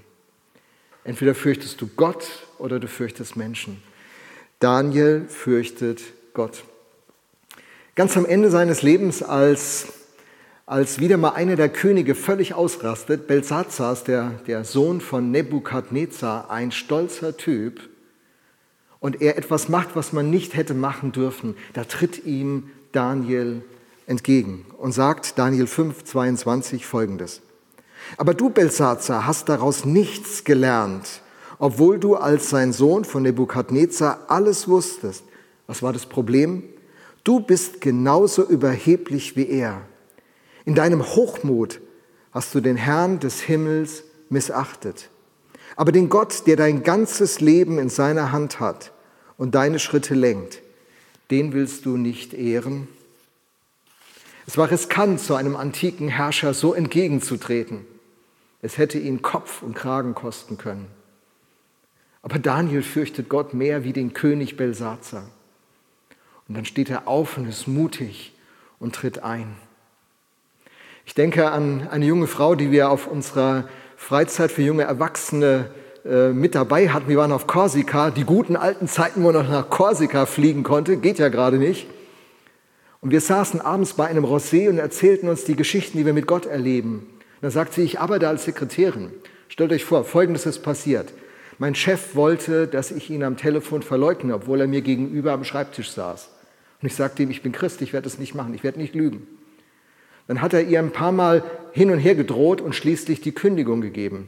Entweder 1.04 1.34
fürchtest 1.34 1.80
du 1.80 1.88
Gott 1.96 2.28
oder 2.58 2.80
du 2.80 2.88
fürchtest 2.88 3.38
Menschen. 3.38 3.82
Daniel 4.60 5.26
fürchtet 5.30 6.02
Gott. 6.34 6.64
Ganz 7.96 8.18
am 8.18 8.26
Ende 8.26 8.50
seines 8.50 8.82
Lebens, 8.82 9.24
als, 9.24 9.88
als 10.66 11.00
wieder 11.00 11.18
mal 11.18 11.30
einer 11.30 11.56
der 11.56 11.70
Könige 11.70 12.14
völlig 12.14 12.54
ausrastet, 12.54 13.26
Belsazar, 13.28 13.98
der, 14.06 14.32
der 14.46 14.66
Sohn 14.66 15.00
von 15.00 15.32
Nebukadnezar, 15.32 16.52
ein 16.52 16.72
stolzer 16.72 17.38
Typ, 17.38 17.80
und 19.00 19.22
er 19.22 19.38
etwas 19.38 19.70
macht, 19.70 19.96
was 19.96 20.14
man 20.14 20.30
nicht 20.30 20.56
hätte 20.56 20.74
machen 20.74 21.12
dürfen, 21.12 21.56
da 21.74 21.84
tritt 21.84 22.26
ihm 22.26 22.70
Daniel 22.92 23.62
entgegen 24.06 24.66
und 24.78 24.92
sagt 24.92 25.38
Daniel 25.38 25.68
5, 25.68 26.04
22 26.04 26.86
folgendes. 26.86 27.42
Aber 28.16 28.34
du, 28.34 28.50
Belsazar, 28.50 29.28
hast 29.28 29.50
daraus 29.50 29.86
nichts 29.86 30.44
gelernt, 30.44 31.22
obwohl 31.60 32.00
du 32.00 32.16
als 32.16 32.50
sein 32.50 32.72
Sohn 32.72 33.04
von 33.06 33.24
Nebukadnezar 33.24 34.26
alles 34.28 34.68
wusstest. 34.68 35.24
Was 35.68 35.84
war 35.84 35.92
das 35.92 36.06
Problem? 36.06 36.64
Du 37.24 37.42
bist 37.42 37.82
genauso 37.82 38.48
überheblich 38.48 39.36
wie 39.36 39.50
er. 39.50 39.82
In 40.64 40.76
deinem 40.76 41.04
Hochmut 41.04 41.82
hast 42.32 42.56
du 42.56 42.62
den 42.62 42.78
Herrn 42.78 43.20
des 43.20 43.42
Himmels 43.42 44.04
missachtet. 44.30 45.10
Aber 45.78 45.92
den 45.92 46.10
Gott, 46.10 46.48
der 46.48 46.56
dein 46.56 46.82
ganzes 46.82 47.40
Leben 47.40 47.78
in 47.78 47.88
seiner 47.88 48.32
Hand 48.32 48.60
hat 48.60 48.92
und 49.38 49.54
deine 49.54 49.78
Schritte 49.78 50.16
lenkt, 50.16 50.62
den 51.30 51.54
willst 51.54 51.86
du 51.86 51.98
nicht 51.98 52.34
ehren? 52.34 52.88
Es 54.48 54.58
war 54.58 54.72
riskant, 54.72 55.20
so 55.20 55.36
einem 55.36 55.56
antiken 55.56 56.08
Herrscher 56.08 56.56
so 56.56 56.74
entgegenzutreten. 56.74 57.86
Es 58.62 58.80
hätte 58.80 58.98
ihn 58.98 59.22
Kopf 59.22 59.62
und 59.62 59.76
Kragen 59.76 60.16
kosten 60.16 60.58
können. 60.58 60.88
Aber 62.24 62.40
Daniel 62.40 62.82
fürchtet 62.82 63.30
Gott 63.30 63.54
mehr 63.54 63.84
wie 63.84 63.94
den 63.94 64.14
König 64.14 64.58
Belsazar. 64.58 65.30
Und 66.48 66.58
dann 66.58 66.66
steht 66.66 66.90
er 66.90 67.08
auf 67.08 67.38
und 67.38 67.48
ist 67.48 67.68
mutig 67.68 68.34
und 68.80 68.96
tritt 68.96 69.20
ein. 69.20 69.56
Ich 71.06 71.14
denke 71.14 71.52
an 71.52 71.88
eine 71.88 72.06
junge 72.06 72.28
Frau, 72.28 72.56
die 72.56 72.72
wir 72.72 72.90
auf 72.90 73.06
unserer 73.06 73.70
Freizeit 73.98 74.52
für 74.52 74.62
junge 74.62 74.84
Erwachsene 74.84 75.72
äh, 76.06 76.30
mit 76.30 76.56
dabei 76.56 76.88
hatten. 76.88 77.10
Wir 77.10 77.18
waren 77.18 77.34
auf 77.34 77.48
Korsika, 77.48 78.12
die 78.12 78.24
guten 78.24 78.56
alten 78.56 78.88
Zeiten, 78.88 79.22
wo 79.22 79.32
man 79.32 79.44
noch 79.44 79.50
nach 79.50 79.70
Korsika 79.70 80.26
fliegen 80.26 80.64
konnte, 80.64 80.96
geht 80.96 81.20
ja 81.20 81.28
gerade 81.28 81.58
nicht. 81.58 81.88
Und 83.02 83.12
wir 83.12 83.20
saßen 83.20 83.60
abends 83.60 83.94
bei 83.94 84.08
einem 84.08 84.24
Rosé 84.24 84.70
und 84.70 84.78
erzählten 84.78 85.28
uns 85.28 85.44
die 85.44 85.56
Geschichten, 85.56 85.98
die 85.98 86.06
wir 86.06 86.14
mit 86.14 86.28
Gott 86.28 86.46
erleben. 86.46 87.00
Und 87.00 87.42
dann 87.42 87.52
sagt 87.52 87.74
sie, 87.74 87.82
ich 87.82 88.00
arbeite 88.00 88.28
als 88.28 88.46
Sekretärin. 88.46 89.12
Stellt 89.50 89.72
euch 89.72 89.84
vor, 89.84 90.06
Folgendes 90.06 90.46
ist 90.46 90.60
passiert. 90.60 91.14
Mein 91.58 91.76
Chef 91.76 92.16
wollte, 92.16 92.68
dass 92.68 92.92
ich 92.92 93.10
ihn 93.10 93.24
am 93.24 93.36
Telefon 93.36 93.82
verleugne, 93.82 94.36
obwohl 94.36 94.62
er 94.62 94.68
mir 94.68 94.82
gegenüber 94.82 95.34
am 95.34 95.44
Schreibtisch 95.44 95.92
saß. 95.92 96.30
Und 96.82 96.88
ich 96.88 96.96
sagte 96.96 97.24
ihm, 97.24 97.32
ich 97.32 97.42
bin 97.42 97.52
Christ, 97.52 97.82
ich 97.82 97.94
werde 97.94 98.08
es 98.08 98.20
nicht 98.20 98.36
machen, 98.36 98.54
ich 98.54 98.64
werde 98.64 98.80
nicht 98.80 98.94
lügen. 98.94 99.28
Dann 100.28 100.42
hat 100.42 100.54
er 100.54 100.64
ihr 100.64 100.80
ein 100.80 100.92
paar 100.92 101.12
Mal 101.12 101.44
hin 101.72 101.92
und 101.92 102.00
her 102.00 102.16
gedroht 102.16 102.62
und 102.62 102.76
schließlich 102.76 103.22
die 103.22 103.32
Kündigung 103.32 103.82
gegeben. 103.82 104.28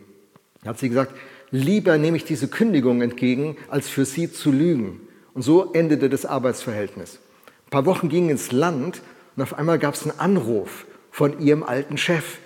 Da 0.63 0.69
hat 0.69 0.79
sie 0.79 0.89
gesagt, 0.89 1.13
lieber 1.51 1.97
nehme 1.97 2.17
ich 2.17 2.25
diese 2.25 2.47
Kündigung 2.47 3.01
entgegen, 3.01 3.57
als 3.69 3.89
für 3.89 4.05
sie 4.05 4.31
zu 4.31 4.51
lügen. 4.51 5.01
Und 5.33 5.41
so 5.41 5.73
endete 5.73 6.09
das 6.09 6.25
Arbeitsverhältnis. 6.25 7.19
Ein 7.67 7.71
paar 7.71 7.85
Wochen 7.85 8.09
gingen 8.09 8.29
ins 8.29 8.51
Land 8.51 9.01
und 9.35 9.43
auf 9.43 9.53
einmal 9.53 9.79
gab 9.79 9.93
es 9.93 10.03
einen 10.03 10.19
Anruf 10.19 10.85
von 11.11 11.39
ihrem 11.39 11.63
alten 11.63 11.97
Chef. 11.97 12.39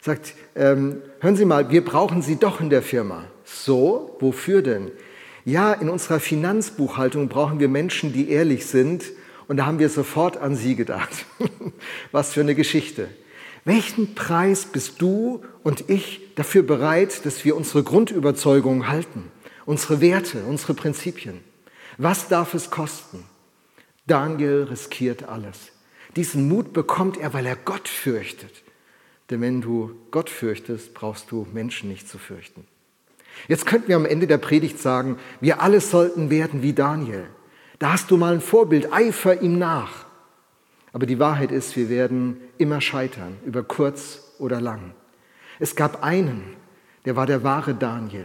Sagt, 0.00 0.34
ähm, 0.54 1.02
hören 1.20 1.36
Sie 1.36 1.44
mal, 1.44 1.70
wir 1.70 1.84
brauchen 1.84 2.22
Sie 2.22 2.36
doch 2.36 2.60
in 2.60 2.70
der 2.70 2.82
Firma. 2.82 3.24
So, 3.44 4.16
wofür 4.20 4.62
denn? 4.62 4.90
Ja, 5.44 5.72
in 5.72 5.88
unserer 5.88 6.20
Finanzbuchhaltung 6.20 7.28
brauchen 7.28 7.60
wir 7.60 7.68
Menschen, 7.68 8.12
die 8.12 8.30
ehrlich 8.30 8.66
sind. 8.66 9.04
Und 9.48 9.58
da 9.58 9.66
haben 9.66 9.78
wir 9.78 9.88
sofort 9.88 10.36
an 10.36 10.56
Sie 10.56 10.74
gedacht. 10.76 11.26
Was 12.12 12.32
für 12.32 12.40
eine 12.40 12.54
Geschichte. 12.54 13.08
Welchen 13.64 14.14
Preis 14.14 14.66
bist 14.66 15.00
du 15.02 15.42
und 15.62 15.88
ich 15.90 16.34
dafür 16.36 16.62
bereit, 16.62 17.24
dass 17.26 17.44
wir 17.44 17.56
unsere 17.56 17.82
Grundüberzeugung 17.82 18.88
halten, 18.88 19.30
unsere 19.64 20.00
Werte, 20.00 20.44
unsere 20.44 20.74
Prinzipien. 20.74 21.40
Was 21.98 22.28
darf 22.28 22.54
es 22.54 22.70
kosten? 22.70 23.24
Daniel 24.06 24.64
riskiert 24.70 25.28
alles. 25.28 25.72
Diesen 26.14 26.48
Mut 26.48 26.72
bekommt 26.72 27.16
er, 27.16 27.34
weil 27.34 27.46
er 27.46 27.56
Gott 27.56 27.88
fürchtet. 27.88 28.62
Denn 29.30 29.40
wenn 29.40 29.60
du 29.60 29.96
Gott 30.12 30.30
fürchtest, 30.30 30.94
brauchst 30.94 31.30
du 31.30 31.46
Menschen 31.52 31.88
nicht 31.88 32.08
zu 32.08 32.18
fürchten. 32.18 32.66
Jetzt 33.48 33.66
könnten 33.66 33.88
wir 33.88 33.96
am 33.96 34.06
Ende 34.06 34.26
der 34.26 34.38
Predigt 34.38 34.78
sagen, 34.78 35.18
wir 35.40 35.60
alle 35.60 35.80
sollten 35.80 36.30
werden 36.30 36.62
wie 36.62 36.72
Daniel. 36.72 37.26
Da 37.78 37.92
hast 37.92 38.10
du 38.10 38.16
mal 38.16 38.34
ein 38.34 38.40
Vorbild, 38.40 38.92
eifer 38.92 39.42
ihm 39.42 39.58
nach. 39.58 40.06
Aber 40.92 41.06
die 41.06 41.18
Wahrheit 41.18 41.52
ist, 41.52 41.76
wir 41.76 41.90
werden 41.90 42.40
immer 42.56 42.80
scheitern, 42.80 43.36
über 43.44 43.62
kurz 43.62 44.32
oder 44.38 44.60
lang. 44.60 44.94
Es 45.58 45.76
gab 45.76 46.02
einen, 46.02 46.42
der 47.04 47.16
war 47.16 47.26
der 47.26 47.42
wahre 47.42 47.74
Daniel, 47.74 48.24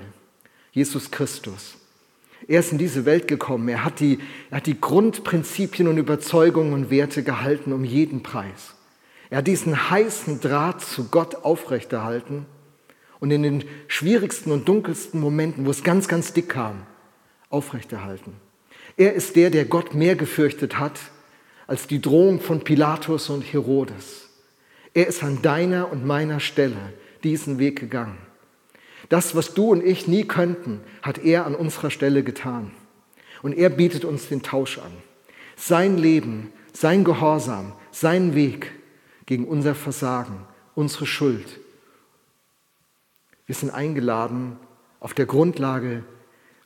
Jesus 0.72 1.12
Christus. 1.12 1.76
Er 2.48 2.62
ist 2.62 2.72
in 2.72 2.78
diese 2.78 3.06
Welt 3.06 3.28
gekommen, 3.28 3.68
er 3.70 3.84
hat 3.84 4.00
die, 4.00 4.20
er 4.50 4.58
hat 4.58 4.66
die 4.68 4.80
Grundprinzipien 4.80 5.88
und 5.88 5.98
Überzeugungen 5.98 6.74
und 6.74 6.90
Werte 6.90 7.24
gehalten 7.24 7.74
um 7.74 7.84
jeden 7.84 8.24
Preis. 8.24 8.76
Er 9.30 9.40
hat 9.40 9.48
diesen 9.48 9.90
heißen 9.90 10.42
Draht 10.42 10.82
zu 10.82 11.10
Gott 11.10 11.44
aufrechterhalten 11.44 12.46
und 13.20 13.32
in 13.32 13.44
den 13.44 13.64
schwierigsten 13.88 14.52
und 14.52 14.68
dunkelsten 14.68 15.20
Momenten, 15.20 15.66
wo 15.66 15.72
es 15.72 15.84
ganz, 15.84 16.08
ganz 16.08 16.34
dick 16.34 16.50
kam, 16.50 16.84
aufrechterhalten. 17.50 18.34
Er 19.02 19.16
ist 19.16 19.36
der, 19.36 19.50
der 19.50 19.66
Gott 19.66 19.96
mehr 19.96 20.16
gefürchtet 20.16 20.78
hat 20.78 21.00
als 21.66 21.88
die 21.88 22.00
Drohung 22.00 22.40
von 22.40 22.64
Pilatus 22.64 23.32
und 23.32 23.42
Herodes. 23.42 24.30
Er 24.94 25.08
ist 25.08 25.24
an 25.24 25.42
deiner 25.42 25.92
und 25.92 26.06
meiner 26.06 26.40
Stelle 26.40 26.94
diesen 27.24 27.58
Weg 27.58 27.80
gegangen. 27.80 28.20
Das, 29.10 29.34
was 29.34 29.56
du 29.56 29.72
und 29.72 29.84
ich 29.84 30.08
nie 30.08 30.26
könnten, 30.26 30.82
hat 31.02 31.18
er 31.18 31.48
an 31.48 31.56
unserer 31.56 31.90
Stelle 31.90 32.22
getan. 32.22 32.70
Und 33.42 33.54
er 33.58 33.72
bietet 33.72 34.06
uns 34.06 34.30
den 34.30 34.44
Tausch 34.44 34.78
an. 34.78 34.92
Sein 35.56 35.98
Leben, 35.98 36.54
sein 36.72 37.04
Gehorsam, 37.04 37.74
sein 37.90 38.36
Weg 38.36 38.72
gegen 39.26 39.46
unser 39.46 39.74
Versagen, 39.74 40.46
unsere 40.76 41.08
Schuld. 41.08 41.60
Wir 43.48 43.56
sind 43.56 43.72
eingeladen, 43.72 44.58
auf 45.00 45.16
der 45.16 45.26
Grundlage 45.26 46.04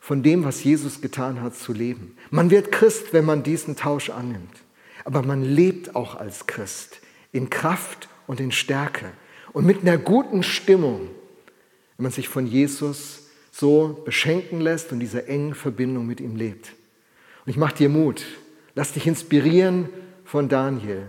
von 0.06 0.22
dem, 0.24 0.44
was 0.44 0.64
Jesus 0.64 1.02
getan 1.02 1.42
hat, 1.42 1.56
zu 1.56 1.74
leben. 1.74 2.16
Man 2.30 2.52
wird 2.52 2.72
Christ, 2.72 3.14
wenn 3.14 3.26
man 3.26 3.44
diesen 3.44 3.76
Tausch 3.76 4.10
annimmt 4.10 4.66
aber 5.06 5.22
man 5.22 5.44
lebt 5.44 5.96
auch 5.96 6.16
als 6.16 6.48
Christ 6.48 7.00
in 7.32 7.50
Kraft 7.50 8.10
und 8.28 8.42
in 8.42 8.52
Stärke 8.52 9.12
und 9.54 9.66
mit 9.66 9.82
einer 9.82 9.98
guten 9.98 10.44
Stimmung, 10.44 11.10
wenn 11.96 12.04
man 12.04 12.12
sich 12.12 12.28
von 12.28 12.46
Jesus 12.48 13.28
so 13.52 14.02
beschenken 14.04 14.60
lässt 14.60 14.92
und 14.92 15.00
diese 15.00 15.28
engen 15.28 15.54
Verbindung 15.54 16.08
mit 16.08 16.20
ihm 16.20 16.36
lebt. 16.36 16.74
Und 17.46 17.52
ich 17.52 17.56
mache 17.56 17.76
dir 17.76 17.90
Mut, 17.90 18.26
lass 18.74 18.92
dich 18.92 19.08
inspirieren 19.08 19.90
von 20.26 20.50
Daniel 20.50 21.04